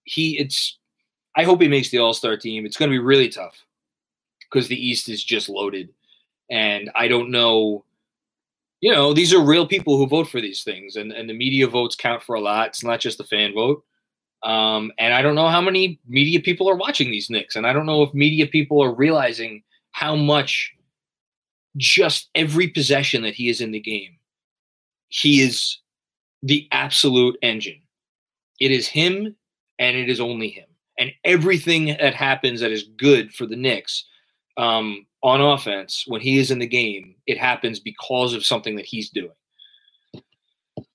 He 0.05 0.39
it's 0.39 0.79
i 1.37 1.45
hope 1.45 1.61
he 1.61 1.69
makes 1.69 1.91
the 1.91 1.99
all-star 1.99 2.39
team. 2.39 2.65
It's 2.65 2.79
going 2.79 2.91
to 2.91 2.95
be 2.95 3.05
really 3.05 3.29
tough 3.29 3.67
because 4.51 4.69
the 4.69 4.89
east 4.89 5.09
is 5.09 5.23
just 5.23 5.49
loaded 5.49 5.91
and 6.51 6.91
i 6.95 7.09
don't 7.09 7.31
know 7.31 7.85
you 8.81 8.93
know, 8.93 9.13
these 9.13 9.35
are 9.35 9.41
real 9.41 9.67
people 9.67 9.97
who 9.97 10.07
vote 10.07 10.29
for 10.29 10.41
these 10.41 10.63
things, 10.63 10.97
and, 10.97 11.11
and 11.13 11.29
the 11.29 11.35
media 11.35 11.67
votes 11.67 11.97
count 11.97 12.23
for 12.23 12.37
a 12.37 12.41
lot. 12.41 12.69
It's 12.69 12.85
not 12.85 13.01
just 13.01 13.19
the 13.19 13.25
fan 13.25 13.53
vote. 13.53 13.85
Um, 14.45 14.93
and 14.99 15.13
I 15.13 15.21
don't 15.21 15.35
know 15.35 15.49
how 15.49 15.61
many 15.61 15.99
media 16.07 16.39
people 16.41 16.71
are 16.71 16.77
watching 16.77 17.11
these 17.11 17.29
Knicks, 17.29 17.57
and 17.57 17.67
I 17.67 17.73
don't 17.73 17.87
know 17.87 18.03
if 18.03 18.15
media 18.15 18.47
people 18.47 18.83
are 18.83 18.95
realizing 18.95 19.63
how 19.91 20.15
much 20.15 20.73
just 21.77 22.31
every 22.37 22.69
possession 22.69 23.23
that 23.23 23.35
he 23.35 23.49
is 23.49 23.61
in 23.61 23.73
the 23.73 23.81
game, 23.81 24.17
he 25.09 25.41
is 25.41 25.79
the 26.43 26.69
absolute 26.71 27.37
engine. 27.43 27.83
It 28.61 28.71
is 28.71 28.87
him, 28.87 29.35
and 29.81 29.97
it 29.97 30.09
is 30.09 30.21
only 30.21 30.51
him. 30.51 30.67
And 31.01 31.13
everything 31.25 31.87
that 31.87 32.15
happens 32.15 32.61
that 32.61 32.73
is 32.73 32.85
good 32.97 33.33
for 33.33 33.45
the 33.45 33.57
Knicks 33.57 34.05
um, 34.59 35.07
on 35.23 35.41
offense 35.41 36.05
when 36.07 36.21
he 36.21 36.39
is 36.39 36.51
in 36.51 36.59
the 36.59 36.67
game, 36.67 37.15
it 37.27 37.39
happens 37.39 37.81
because 37.81 38.35
of 38.35 38.45
something 38.45 38.77
that 38.77 38.85
he's 38.85 39.09
doing. 39.09 39.31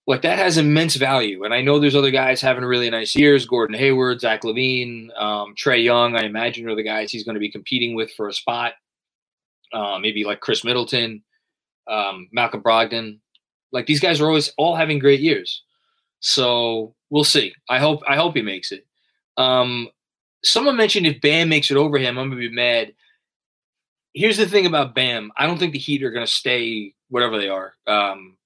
Like 0.05 0.21
that 0.23 0.37
has 0.37 0.57
immense 0.57 0.95
value. 0.95 1.45
And 1.45 1.53
I 1.53 1.61
know 1.61 1.79
there's 1.79 1.95
other 1.95 2.11
guys 2.11 2.41
having 2.41 2.65
really 2.65 2.89
nice 2.89 3.15
years 3.15 3.45
Gordon 3.45 3.77
Hayward, 3.77 4.19
Zach 4.19 4.43
LaVine, 4.43 5.09
um, 5.17 5.55
Trae 5.55 5.81
Young, 5.81 6.17
I 6.17 6.23
imagine 6.23 6.67
are 6.67 6.75
the 6.75 6.83
guys 6.83 7.09
he's 7.09 7.23
going 7.23 7.35
to 7.35 7.39
be 7.39 7.51
competing 7.51 7.95
with 7.95 8.11
for 8.11 8.27
a 8.27 8.33
spot. 8.33 8.73
Uh, 9.71 9.97
maybe 9.99 10.25
like 10.25 10.41
Khris 10.41 10.65
Middleton, 10.65 11.23
um, 11.87 12.27
Malcolm 12.33 12.61
Brogdon. 12.61 13.19
Like 13.71 13.85
these 13.85 14.01
guys 14.01 14.19
are 14.19 14.27
always 14.27 14.53
all 14.57 14.75
having 14.75 14.99
great 14.99 15.21
years. 15.21 15.63
So 16.19 16.95
we'll 17.09 17.23
see. 17.23 17.53
I 17.69 17.79
hope 17.79 18.01
I 18.07 18.15
hope 18.17 18.35
he 18.35 18.41
makes 18.41 18.71
it. 18.71 18.85
Um, 19.37 19.87
someone 20.43 20.77
mentioned 20.77 21.07
if 21.07 21.21
Bam 21.21 21.49
makes 21.49 21.71
it 21.71 21.77
over 21.77 21.97
him, 21.97 22.19
I'm 22.19 22.29
gonna 22.29 22.39
be 22.39 22.51
mad 22.51 22.93
here's 24.13 24.37
the 24.37 24.47
thing 24.47 24.65
about 24.65 24.95
Bam. 24.95 25.31
I 25.37 25.45
don't 25.45 25.57
think 25.57 25.73
the 25.73 25.79
Heat 25.79 26.03
are 26.03 26.11
going 26.11 26.25
to 26.25 26.31
stay 26.31 26.93
whatever 27.09 27.37
they 27.37 27.49
are. 27.49 27.73
Um, 27.87 28.37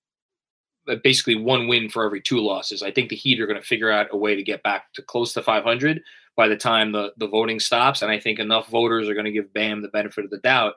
basically, 1.04 1.36
one 1.36 1.68
win 1.68 1.90
for 1.90 2.06
every 2.06 2.22
two 2.22 2.40
losses. 2.40 2.82
I 2.82 2.92
think 2.92 3.10
the 3.10 3.16
Heat 3.16 3.40
are 3.40 3.48
going 3.48 3.60
to 3.60 3.68
figure 3.68 3.92
out 3.92 4.08
a 4.12 4.18
way 4.18 4.36
to 4.36 4.44
get 4.44 4.64
back 4.64 4.94
to 4.94 5.02
close 5.02 5.34
to 5.34 5.44
500 5.44 6.02
by 6.36 6.48
the 6.48 6.58
time 6.58 6.92
the 6.92 7.14
the 7.18 7.28
voting 7.28 7.60
stops. 7.60 8.02
And 8.02 8.12
I 8.12 8.20
think 8.20 8.40
enough 8.40 8.70
voters 8.70 9.10
are 9.10 9.14
going 9.14 9.26
to 9.26 9.32
give 9.32 9.54
Bam 9.54 9.82
the 9.82 9.90
benefit 9.90 10.26
of 10.26 10.32
the 10.32 10.38
doubt 10.40 10.76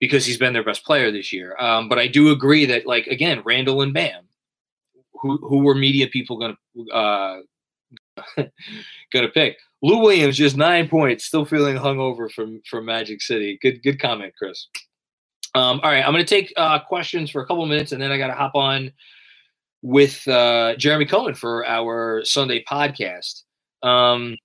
because 0.00 0.26
he's 0.26 0.38
been 0.38 0.52
their 0.52 0.64
best 0.64 0.84
player 0.84 1.12
this 1.12 1.32
year. 1.32 1.56
Um, 1.60 1.88
but 1.88 1.98
I 1.98 2.08
do 2.08 2.30
agree 2.32 2.66
that, 2.66 2.86
like 2.86 3.06
again, 3.06 3.42
Randle 3.44 3.82
and 3.82 3.94
Bam, 3.94 4.24
who 5.20 5.36
who 5.36 5.58
were 5.58 5.74
media 5.74 6.08
people 6.08 6.38
going 6.38 6.56
to 6.76 6.90
uh, 6.90 7.40
going 8.36 9.26
to 9.26 9.28
pick? 9.28 9.58
Lou 9.82 9.98
Williams 9.98 10.36
just 10.36 10.56
nine 10.56 10.88
points, 10.88 11.24
still 11.24 11.44
feeling 11.44 11.76
hungover 11.76 12.30
from 12.30 12.62
from 12.68 12.84
Magic 12.84 13.20
City. 13.20 13.58
Good 13.60 13.82
good 13.82 14.00
comment, 14.00 14.32
Chris. 14.38 14.68
Um, 15.54 15.80
all 15.82 15.90
right, 15.90 16.04
I'm 16.04 16.12
going 16.12 16.24
to 16.24 16.28
take 16.28 16.52
uh, 16.56 16.78
questions 16.78 17.30
for 17.30 17.42
a 17.42 17.46
couple 17.46 17.66
minutes, 17.66 17.92
and 17.92 18.00
then 18.00 18.10
I 18.10 18.16
got 18.16 18.28
to 18.28 18.34
hop 18.34 18.54
on 18.54 18.92
with 19.82 20.26
uh, 20.26 20.76
Jeremy 20.76 21.04
Cohen 21.04 21.34
for 21.34 21.66
our 21.66 22.24
Sunday 22.24 22.64
podcast. 22.64 23.42
Um, 23.82 24.36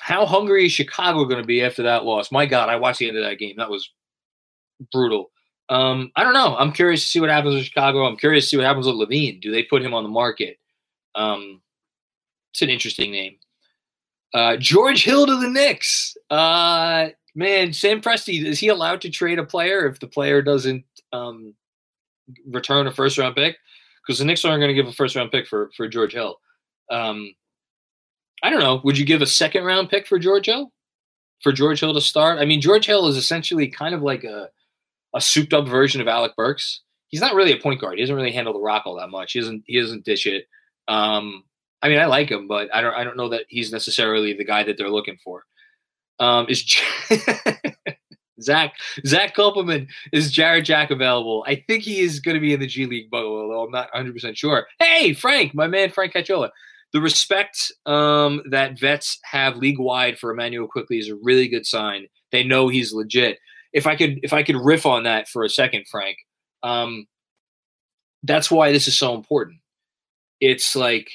how 0.00 0.26
hungry 0.26 0.66
is 0.66 0.72
Chicago 0.72 1.24
going 1.24 1.40
to 1.40 1.46
be 1.46 1.62
after 1.62 1.84
that 1.84 2.04
loss? 2.04 2.30
My 2.30 2.44
God, 2.44 2.68
I 2.68 2.76
watched 2.76 2.98
the 2.98 3.08
end 3.08 3.16
of 3.16 3.24
that 3.24 3.38
game. 3.38 3.54
That 3.56 3.70
was 3.70 3.88
brutal. 4.92 5.30
Um, 5.68 6.12
I 6.14 6.22
don't 6.22 6.34
know. 6.34 6.56
I'm 6.56 6.72
curious 6.72 7.02
to 7.02 7.10
see 7.10 7.20
what 7.20 7.30
happens 7.30 7.54
with 7.54 7.64
Chicago. 7.64 8.04
I'm 8.04 8.16
curious 8.16 8.44
to 8.44 8.48
see 8.50 8.56
what 8.56 8.66
happens 8.66 8.86
with 8.86 8.96
LaVine. 8.96 9.40
Do 9.40 9.50
they 9.50 9.62
put 9.62 9.82
him 9.82 9.94
on 9.94 10.02
the 10.02 10.10
market? 10.10 10.58
Um, 11.14 11.62
it's 12.52 12.62
an 12.62 12.68
interesting 12.68 13.10
name. 13.10 13.36
Uh, 14.36 14.54
George 14.58 15.02
Hill 15.02 15.24
to 15.24 15.40
the 15.40 15.48
Knicks. 15.48 16.14
Uh, 16.28 17.08
man, 17.34 17.72
Sam 17.72 18.02
Presti, 18.02 18.44
is 18.44 18.58
he 18.58 18.68
allowed 18.68 19.00
to 19.00 19.10
trade 19.10 19.38
a 19.38 19.44
player 19.44 19.86
if 19.86 19.98
the 19.98 20.06
player 20.06 20.42
doesn't 20.42 20.84
um, 21.10 21.54
return 22.46 22.86
a 22.86 22.92
first 22.92 23.16
round 23.16 23.34
pick? 23.34 23.56
Because 24.06 24.18
the 24.18 24.26
Knicks 24.26 24.44
aren't 24.44 24.60
going 24.60 24.68
to 24.68 24.74
give 24.74 24.88
a 24.88 24.92
first 24.92 25.16
round 25.16 25.32
pick 25.32 25.46
for, 25.46 25.70
for 25.74 25.88
George 25.88 26.12
Hill. 26.12 26.36
Um, 26.90 27.34
I 28.42 28.50
don't 28.50 28.60
know. 28.60 28.82
Would 28.84 28.98
you 28.98 29.06
give 29.06 29.22
a 29.22 29.26
second 29.26 29.64
round 29.64 29.88
pick 29.88 30.06
for 30.06 30.18
George 30.18 30.44
Hill? 30.44 30.70
For 31.42 31.50
George 31.50 31.80
Hill 31.80 31.94
to 31.94 32.00
start? 32.02 32.38
I 32.38 32.44
mean, 32.44 32.60
George 32.60 32.84
Hill 32.84 33.08
is 33.08 33.16
essentially 33.16 33.68
kind 33.68 33.94
of 33.94 34.02
like 34.02 34.22
a, 34.22 34.50
a 35.14 35.20
souped 35.22 35.54
up 35.54 35.66
version 35.66 36.02
of 36.02 36.08
Alec 36.08 36.36
Burks. 36.36 36.82
He's 37.08 37.22
not 37.22 37.34
really 37.34 37.52
a 37.52 37.62
point 37.62 37.80
guard. 37.80 37.94
He 37.94 38.02
doesn't 38.02 38.14
really 38.14 38.32
handle 38.32 38.52
the 38.52 38.60
rock 38.60 38.82
all 38.84 38.96
that 38.96 39.08
much. 39.08 39.32
He 39.32 39.40
doesn't 39.40 39.64
he 39.66 39.80
doesn't 39.80 40.04
dish 40.04 40.26
it. 40.26 40.46
Um, 40.88 41.44
I 41.82 41.88
mean, 41.88 41.98
I 41.98 42.06
like 42.06 42.30
him, 42.30 42.48
but 42.48 42.74
I 42.74 42.80
don't. 42.80 42.94
I 42.94 43.04
don't 43.04 43.16
know 43.16 43.28
that 43.28 43.44
he's 43.48 43.72
necessarily 43.72 44.32
the 44.32 44.44
guy 44.44 44.62
that 44.64 44.76
they're 44.76 44.90
looking 44.90 45.18
for. 45.22 45.44
Um, 46.18 46.46
is 46.48 46.64
Zach 48.40 48.74
Zach 49.06 49.34
Kopelman 49.34 49.88
is 50.12 50.30
Jarrett 50.30 50.64
Jack 50.64 50.90
available? 50.90 51.44
I 51.46 51.56
think 51.66 51.82
he 51.82 52.00
is 52.00 52.20
going 52.20 52.34
to 52.34 52.40
be 52.40 52.54
in 52.54 52.60
the 52.60 52.66
G 52.66 52.86
League, 52.86 53.10
but 53.10 53.24
although 53.24 53.64
I'm 53.64 53.70
not 53.70 53.88
100 53.92 54.12
percent 54.12 54.38
sure. 54.38 54.66
Hey, 54.78 55.12
Frank, 55.12 55.54
my 55.54 55.66
man, 55.66 55.90
Frank 55.90 56.12
Cachola. 56.12 56.50
The 56.92 57.00
respect 57.00 57.72
um, 57.84 58.42
that 58.48 58.78
vets 58.78 59.18
have 59.24 59.56
league 59.56 59.78
wide 59.78 60.18
for 60.18 60.30
Immanuel 60.30 60.68
Quickley 60.68 60.98
is 60.98 61.10
a 61.10 61.16
really 61.16 61.48
good 61.48 61.66
sign. 61.66 62.06
They 62.32 62.42
know 62.42 62.68
he's 62.68 62.92
legit. 62.92 63.38
If 63.72 63.86
I 63.86 63.96
could, 63.96 64.20
if 64.22 64.32
I 64.32 64.42
could 64.42 64.56
riff 64.56 64.86
on 64.86 65.02
that 65.02 65.28
for 65.28 65.42
a 65.42 65.50
second, 65.50 65.86
Frank, 65.88 66.16
um, 66.62 67.06
that's 68.22 68.50
why 68.50 68.72
this 68.72 68.88
is 68.88 68.96
so 68.96 69.14
important. 69.14 69.58
It's 70.40 70.74
like 70.74 71.10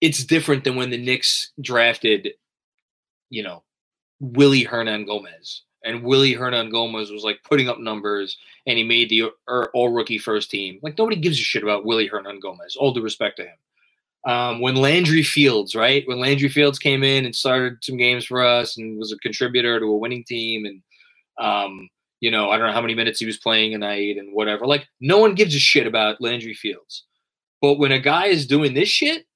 it's 0.00 0.24
different 0.24 0.64
than 0.64 0.76
when 0.76 0.90
the 0.90 0.98
Knicks 0.98 1.52
drafted, 1.60 2.30
you 3.30 3.42
know, 3.42 3.62
Willy 4.20 4.64
Hernangomez. 4.64 5.60
And 5.84 6.02
Willy 6.02 6.34
Hernangomez 6.34 7.12
was 7.12 7.22
like 7.22 7.40
putting 7.44 7.68
up 7.68 7.78
numbers 7.78 8.36
and 8.66 8.76
he 8.76 8.84
made 8.84 9.08
the 9.08 9.30
all 9.74 9.90
rookie 9.90 10.18
first 10.18 10.50
team. 10.50 10.78
Like 10.82 10.98
nobody 10.98 11.16
gives 11.16 11.38
a 11.38 11.42
shit 11.42 11.62
about 11.62 11.84
Willy 11.84 12.08
Hernangomez. 12.08 12.76
All 12.78 12.92
due 12.92 13.02
respect 13.02 13.36
to 13.36 13.44
him. 13.44 13.56
Um, 14.26 14.60
when 14.60 14.74
Landry 14.74 15.22
Fields, 15.22 15.74
right? 15.74 16.06
When 16.06 16.18
Landry 16.18 16.48
Fields 16.48 16.78
came 16.78 17.04
in 17.04 17.24
and 17.24 17.34
started 17.34 17.78
some 17.82 17.96
games 17.96 18.24
for 18.24 18.44
us 18.44 18.76
and 18.76 18.98
was 18.98 19.12
a 19.12 19.18
contributor 19.18 19.78
to 19.78 19.86
a 19.86 19.96
winning 19.96 20.24
team 20.24 20.66
and 20.66 20.82
um, 21.38 21.88
you 22.20 22.32
know, 22.32 22.50
I 22.50 22.58
don't 22.58 22.66
know 22.66 22.72
how 22.72 22.80
many 22.80 22.96
minutes 22.96 23.20
he 23.20 23.26
was 23.26 23.38
playing 23.38 23.74
a 23.74 23.78
night 23.78 24.16
and 24.16 24.34
whatever. 24.34 24.66
Like 24.66 24.88
no 25.00 25.18
one 25.18 25.34
gives 25.34 25.54
a 25.54 25.60
shit 25.60 25.86
about 25.86 26.20
Landry 26.20 26.54
Fields. 26.54 27.04
But 27.62 27.78
when 27.78 27.92
a 27.92 28.00
guy 28.00 28.26
is 28.26 28.46
doing 28.46 28.74
this 28.74 28.88
shit, 28.88 29.26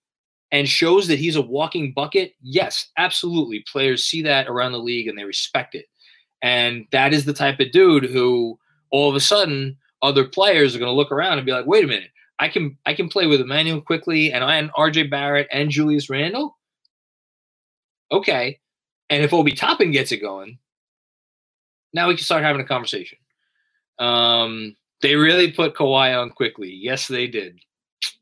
and 0.53 0.69
shows 0.69 1.09
that 1.09 1.19
he's 1.19 1.35
a 1.35 1.43
walking 1.43 1.93
bucket, 1.93 2.35
yes, 2.43 2.91
absolutely. 2.99 3.65
Players 3.73 4.05
see 4.05 4.23
that 4.23 4.49
around 4.49 4.73
the 4.73 4.79
league 4.79 5.09
and 5.09 5.19
they 5.19 5.25
respect 5.25 5.75
it. 5.75 5.87
And 6.43 6.87
that 6.93 7.15
is 7.15 7.25
the 7.25 7.33
type 7.33 7.59
of 7.59 7.73
dude 7.73 8.05
who 8.05 8.59
all 8.91 9.09
of 9.09 9.17
a 9.17 9.21
sudden 9.21 9.79
other 10.03 10.25
players 10.25 10.77
are 10.77 10.79
going 10.79 10.91
to 10.91 10.97
look 10.97 11.11
around 11.11 11.39
and 11.39 11.47
be 11.47 11.53
like, 11.53 11.67
wait 11.67 11.85
a 11.85 11.89
minute, 11.89 12.11
I 12.39 12.49
can 12.49 12.77
I 12.85 12.93
can 12.95 13.09
play 13.09 13.27
with 13.27 13.41
Immanuel 13.41 13.81
Quickley 13.81 14.33
and 14.33 14.45
I 14.45 14.57
and 14.57 14.73
RJ 14.73 15.11
Barrett 15.11 15.49
and 15.51 15.71
Julius 15.71 16.11
Randle. 16.11 16.59
Okay. 18.11 18.61
And 19.09 19.23
if 19.23 19.33
Obi 19.33 19.53
Toppin 19.53 19.91
gets 19.91 20.13
it 20.13 20.19
going, 20.19 20.59
now 21.95 22.09
we 22.09 22.17
can 22.17 22.25
start 22.25 22.43
having 22.43 22.61
a 22.61 22.67
conversation. 22.67 23.19
Um, 23.99 24.77
they 25.01 25.17
really 25.17 25.53
put 25.53 25.75
Kawhi 25.75 26.21
on 26.21 26.31
Quickley. 26.31 26.71
Yes, 26.71 27.09
they 27.09 27.27
did. 27.27 27.59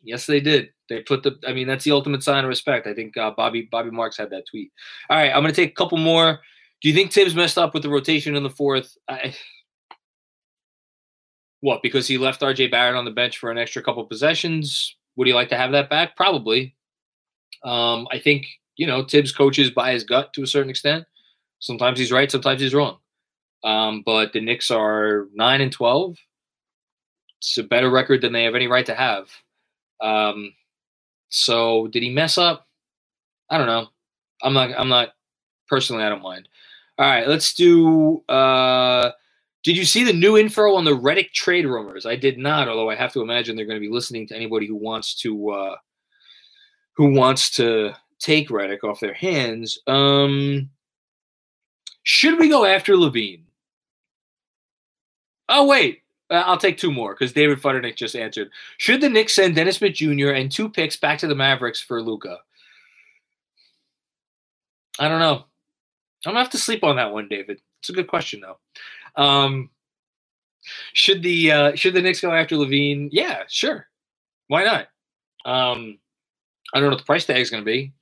Yes, 0.03 0.27
they 0.27 0.41
did. 0.41 0.71
They 0.91 1.01
put 1.01 1.23
the. 1.23 1.39
I 1.47 1.55
mean, 1.55 1.69
that's 1.69 1.85
the 1.85 1.93
ultimate 1.93 2.23
sign 2.23 2.45
of 2.45 2.49
respect. 2.49 2.87
I 2.87 2.93
think 2.93 3.17
uh, 3.17 3.31
Bobby 3.31 3.69
Bobby 3.71 3.91
Marks 3.91 4.19
had 4.19 4.29
that 4.31 4.45
tweet. 4.51 4.73
All 5.09 5.17
right, 5.17 5.31
I'm 5.31 5.43
going 5.43 5.55
to 5.55 5.57
take 5.57 5.71
a 5.71 5.75
couple 5.75 5.97
more. 5.97 6.41
Do 6.83 6.89
you 6.89 6.95
think 6.95 7.13
Thibs 7.13 7.35
messed 7.35 7.57
up 7.57 7.73
with 7.73 7.85
the 7.85 7.89
rotation 7.89 8.35
in 8.35 8.43
the 8.43 8.51
fourth? 8.51 8.99
I, 9.09 9.35
what? 11.61 11.81
Because 11.83 12.09
he 12.09 12.19
left 12.19 12.43
R.J. 12.43 12.69
Barrett 12.69 12.97
on 12.97 13.05
the 13.05 13.11
bench 13.11 13.39
for 13.39 13.51
an 13.51 13.59
extra 13.59 13.83
couple 13.83 14.05
possessions. 14.05 14.97
Would 15.17 15.29
he 15.29 15.33
like 15.35 15.49
to 15.51 15.57
have 15.57 15.73
that 15.73 15.89
back? 15.89 16.17
Probably. 16.17 16.75
Um, 17.65 18.09
I 18.11 18.19
think 18.19 18.47
you 18.77 18.87
know 18.87 19.05
Thibs 19.05 19.33
coaches 19.33 19.71
by 19.71 19.93
his 19.93 20.03
gut 20.05 20.33
to 20.35 20.43
a 20.43 20.47
certain 20.47 20.71
extent. 20.71 21.05
Sometimes 21.61 22.01
he's 22.01 22.13
right, 22.13 22.31
sometimes 22.31 22.61
he's 22.61 22.75
wrong. 22.75 22.99
Um, 23.63 24.03
but 24.05 24.33
the 24.33 24.41
Knicks 24.41 24.73
are 24.73 25.29
nine 25.35 25.61
and 25.61 25.71
twelve. 25.71 26.17
It's 27.39 27.59
a 27.59 27.63
better 27.63 27.91
record 27.91 28.23
than 28.23 28.33
they 28.33 28.45
have 28.45 28.57
any 28.57 28.67
right 28.67 28.87
to 28.87 28.95
have. 28.95 29.29
Um, 30.01 30.53
so 31.31 31.87
did 31.89 32.03
he 32.03 32.11
mess 32.11 32.37
up? 32.37 32.69
I 33.49 33.59
don't 33.59 33.67
know. 33.67 33.89
I'm 34.43 34.53
not. 34.53 34.71
I'm 34.77 34.89
not 34.89 35.15
personally. 35.69 36.05
I 36.05 36.09
don't 36.09 36.23
mind. 36.23 36.49
All 36.99 37.07
right, 37.07 37.27
let's 37.27 37.55
do. 37.55 38.23
Uh, 38.29 39.11
did 39.63 39.77
you 39.77 39.85
see 39.85 40.05
the 40.05 40.13
new 40.13 40.37
info 40.37 40.75
on 40.75 40.85
the 40.85 40.97
Redick 40.97 41.33
trade 41.33 41.67
rumors? 41.67 42.07
I 42.07 42.17
did 42.17 42.39
not, 42.39 42.69
although 42.69 42.91
I 42.91 42.95
have 42.95 43.13
to 43.15 43.23
imagine 43.23 43.57
they're 43.57 43.67
going 43.67 43.81
to 43.81 43.87
be 43.87 43.93
listening 43.93 44.27
to 44.29 44.37
anybody 44.37 44.67
who 44.67 44.77
wants 44.77 45.15
to 45.17 45.51
uh, 45.51 45.77
who 46.93 47.13
wants 47.13 47.51
to 47.53 47.93
take 48.19 48.49
Redick 48.49 48.85
off 48.85 49.01
their 49.01 49.15
hands. 49.15 49.79
Um, 49.87 50.71
should 52.03 52.39
we 52.39 52.49
go 52.49 52.65
after 52.65 52.95
LaVine? 52.95 53.43
Oh 55.49 55.67
wait, 55.67 56.00
uh, 56.31 56.45
I'll 56.47 56.57
take 56.57 56.79
two 56.79 56.93
more 56.93 57.15
because 57.15 57.33
David 57.33 57.61
Futternick 57.61 57.97
just 57.97 58.17
answered. 58.17 58.51
Should 58.79 59.01
the 59.01 59.09
Knicks 59.09 59.35
send 59.35 59.55
Dennis 59.55 59.77
Smith 59.77 59.95
Jr. 59.95 60.31
and 60.31 60.51
two 60.51 60.69
picks 60.69 60.97
back 60.97 61.19
to 61.19 61.27
the 61.27 61.35
Mavericks 61.35 61.81
for 61.81 62.03
Luka? 62.03 62.39
I 64.99 65.09
don't 65.09 65.21
know. 65.21 65.45
I'm 66.25 66.33
gonna 66.33 66.41
have 66.41 66.51
to 66.51 66.59
sleep 66.59 66.85
on 66.85 66.97
that 66.97 67.13
one, 67.13 67.29
David. 67.29 67.61
It's 67.81 67.89
a 67.89 67.95
good 67.95 68.07
question 68.07 68.43
though. 68.43 68.59
Um, 69.23 69.71
should 70.93 71.23
the 71.23 71.51
uh, 71.51 71.75
should 71.75 71.95
the 71.95 72.03
Knicks 72.03 72.21
go 72.21 72.33
after 72.33 72.57
LaVine? 72.57 73.09
Yeah, 73.11 73.45
sure. 73.49 73.87
Why 74.49 74.65
not? 74.65 74.89
Um, 75.45 75.99
I 76.73 76.79
don't 76.79 76.85
know 76.85 76.91
what 76.91 76.99
the 76.99 77.05
price 77.05 77.25
tag 77.25 77.39
is 77.39 77.51
going 77.51 77.63
to 77.63 77.71
be, 77.71 77.93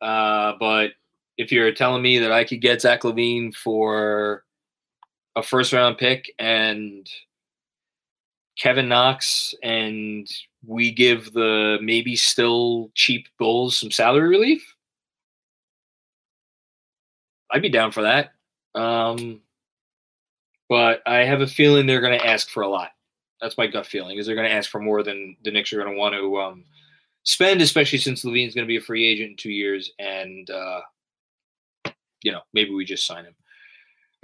uh, 0.00 0.52
but 0.60 0.92
if 1.36 1.50
you're 1.50 1.72
telling 1.72 2.02
me 2.02 2.18
that 2.20 2.30
I 2.30 2.44
could 2.44 2.60
get 2.60 2.80
Zach 2.80 3.02
LaVine 3.02 3.54
for 3.54 4.44
a 5.34 5.42
first 5.42 5.72
round 5.72 5.98
pick 5.98 6.32
and 6.38 7.10
Kevin 8.58 8.88
Knox, 8.88 9.54
and 9.62 10.28
we 10.66 10.92
give 10.92 11.32
the 11.32 11.78
maybe 11.82 12.16
still 12.16 12.90
cheap 12.94 13.28
Bulls 13.38 13.78
some 13.78 13.90
salary 13.90 14.28
relief, 14.28 14.74
I'd 17.54 17.62
be 17.62 17.68
down 17.68 17.92
for 17.92 18.02
that. 18.02 18.32
Um, 18.74 19.40
but 20.68 21.02
I 21.06 21.18
have 21.18 21.40
a 21.40 21.46
feeling 21.46 21.86
they're 21.86 22.00
going 22.00 22.18
to 22.18 22.26
ask 22.26 22.48
for 22.48 22.62
a 22.62 22.68
lot. 22.68 22.90
That's 23.40 23.56
my 23.56 23.66
gut 23.66 23.86
feeling. 23.86 24.18
Is 24.18 24.26
they're 24.26 24.34
going 24.34 24.48
to 24.48 24.54
ask 24.54 24.70
for 24.70 24.80
more 24.80 25.02
than 25.02 25.36
the 25.44 25.52
Knicks 25.52 25.72
are 25.72 25.76
going 25.76 25.92
to 25.92 25.98
want 25.98 26.14
to 26.14 26.40
um, 26.40 26.64
spend, 27.22 27.60
especially 27.60 27.98
since 27.98 28.24
LaVine's 28.24 28.54
going 28.54 28.64
to 28.64 28.68
be 28.68 28.78
a 28.78 28.80
free 28.80 29.06
agent 29.06 29.30
in 29.30 29.36
two 29.36 29.52
years, 29.52 29.92
and 29.98 30.50
uh, 30.50 30.80
you 32.22 32.32
know 32.32 32.40
maybe 32.52 32.72
we 32.72 32.84
just 32.84 33.06
sign 33.06 33.24
him. 33.24 33.34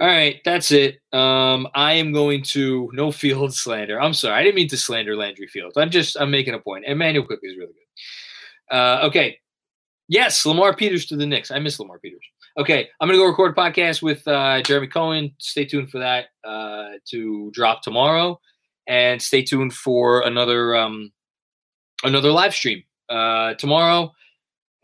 All 0.01 0.07
right, 0.07 0.41
that's 0.43 0.71
it. 0.71 0.99
Um, 1.13 1.67
I 1.75 1.93
am 1.93 2.11
going 2.11 2.41
to 2.45 2.89
no 2.91 3.11
field 3.11 3.53
slander. 3.53 4.01
I'm 4.01 4.15
sorry, 4.15 4.33
I 4.33 4.43
didn't 4.43 4.55
mean 4.55 4.67
to 4.69 4.77
slander 4.77 5.15
Landry 5.15 5.45
Fields. 5.45 5.77
I'm 5.77 5.91
just 5.91 6.17
I'm 6.19 6.31
making 6.31 6.55
a 6.55 6.59
point. 6.59 6.85
Immanuel 6.87 7.23
Quickley 7.23 7.49
is 7.49 7.57
really 7.57 7.73
good. 7.73 8.75
Uh, 8.75 9.01
okay, 9.03 9.37
yes, 10.07 10.43
Lamar 10.43 10.75
Peters 10.75 11.05
to 11.05 11.15
the 11.15 11.27
Knicks. 11.27 11.51
I 11.51 11.59
miss 11.59 11.79
Lamar 11.79 11.99
Peters. 11.99 12.25
Okay, 12.57 12.89
I'm 12.99 13.07
gonna 13.07 13.19
go 13.19 13.27
record 13.27 13.51
a 13.51 13.61
podcast 13.61 14.01
with 14.01 14.27
uh, 14.27 14.63
Jeremy 14.63 14.87
Cohen. 14.87 15.35
Stay 15.37 15.65
tuned 15.65 15.91
for 15.91 15.99
that 15.99 16.29
uh, 16.43 16.93
to 17.11 17.51
drop 17.53 17.83
tomorrow, 17.83 18.39
and 18.87 19.21
stay 19.21 19.43
tuned 19.43 19.71
for 19.71 20.21
another 20.21 20.75
um, 20.75 21.11
another 22.03 22.31
live 22.31 22.55
stream 22.55 22.81
uh, 23.07 23.53
tomorrow. 23.53 24.11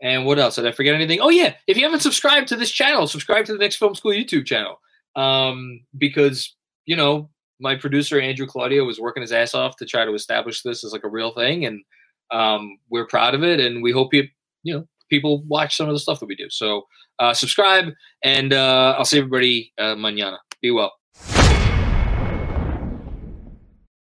And 0.00 0.26
what 0.26 0.38
else? 0.38 0.54
Did 0.54 0.66
I 0.68 0.70
forget 0.70 0.94
anything? 0.94 1.18
Oh 1.20 1.30
yeah, 1.30 1.54
if 1.66 1.76
you 1.76 1.82
haven't 1.82 2.02
subscribed 2.02 2.46
to 2.48 2.56
this 2.56 2.70
channel, 2.70 3.08
subscribe 3.08 3.46
to 3.46 3.52
the 3.54 3.58
Knicks 3.58 3.74
Film 3.74 3.96
School 3.96 4.12
YouTube 4.12 4.46
channel 4.46 4.78
um, 5.18 5.80
because 5.96 6.54
you 6.86 6.96
know 6.96 7.28
my 7.60 7.74
producer 7.74 8.20
Andrew 8.20 8.46
Claudio 8.46 8.84
was 8.84 9.00
working 9.00 9.20
his 9.20 9.32
ass 9.32 9.52
off 9.54 9.76
to 9.76 9.84
try 9.84 10.04
to 10.04 10.14
establish 10.14 10.62
this 10.62 10.84
as 10.84 10.92
like 10.92 11.04
a 11.04 11.08
real 11.08 11.32
thing, 11.32 11.66
and 11.66 11.82
um, 12.30 12.78
we're 12.88 13.06
proud 13.06 13.34
of 13.34 13.42
it, 13.42 13.60
and 13.60 13.82
we 13.82 13.90
hope 13.90 14.14
you 14.14 14.24
you 14.62 14.74
know 14.74 14.84
people 15.10 15.42
watch 15.48 15.76
some 15.76 15.88
of 15.88 15.94
the 15.94 15.98
stuff 15.98 16.20
that 16.20 16.26
we 16.26 16.36
do. 16.36 16.48
So 16.50 16.82
uh, 17.18 17.34
subscribe, 17.34 17.92
and 18.22 18.52
uh, 18.52 18.94
I'll 18.96 19.04
see 19.04 19.18
everybody 19.18 19.72
uh, 19.76 19.96
mañana. 19.96 20.38
Be 20.62 20.70
well. 20.70 20.92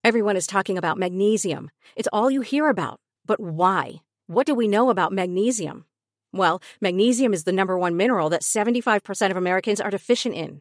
Everyone 0.02 0.36
is 0.36 0.46
talking 0.46 0.76
about 0.76 0.98
magnesium. 0.98 1.70
It's 1.96 2.08
all 2.12 2.30
you 2.30 2.42
hear 2.42 2.68
about. 2.68 3.00
But 3.24 3.40
why? 3.40 4.02
What 4.26 4.46
do 4.46 4.54
we 4.54 4.68
know 4.68 4.90
about 4.90 5.12
magnesium? 5.12 5.86
Well, 6.32 6.60
magnesium 6.80 7.32
is 7.32 7.44
the 7.44 7.52
number 7.52 7.78
one 7.78 7.96
mineral 7.96 8.28
that 8.30 8.42
75% 8.42 9.30
of 9.30 9.36
Americans 9.36 9.80
are 9.80 9.90
deficient 9.90 10.34
in. 10.34 10.60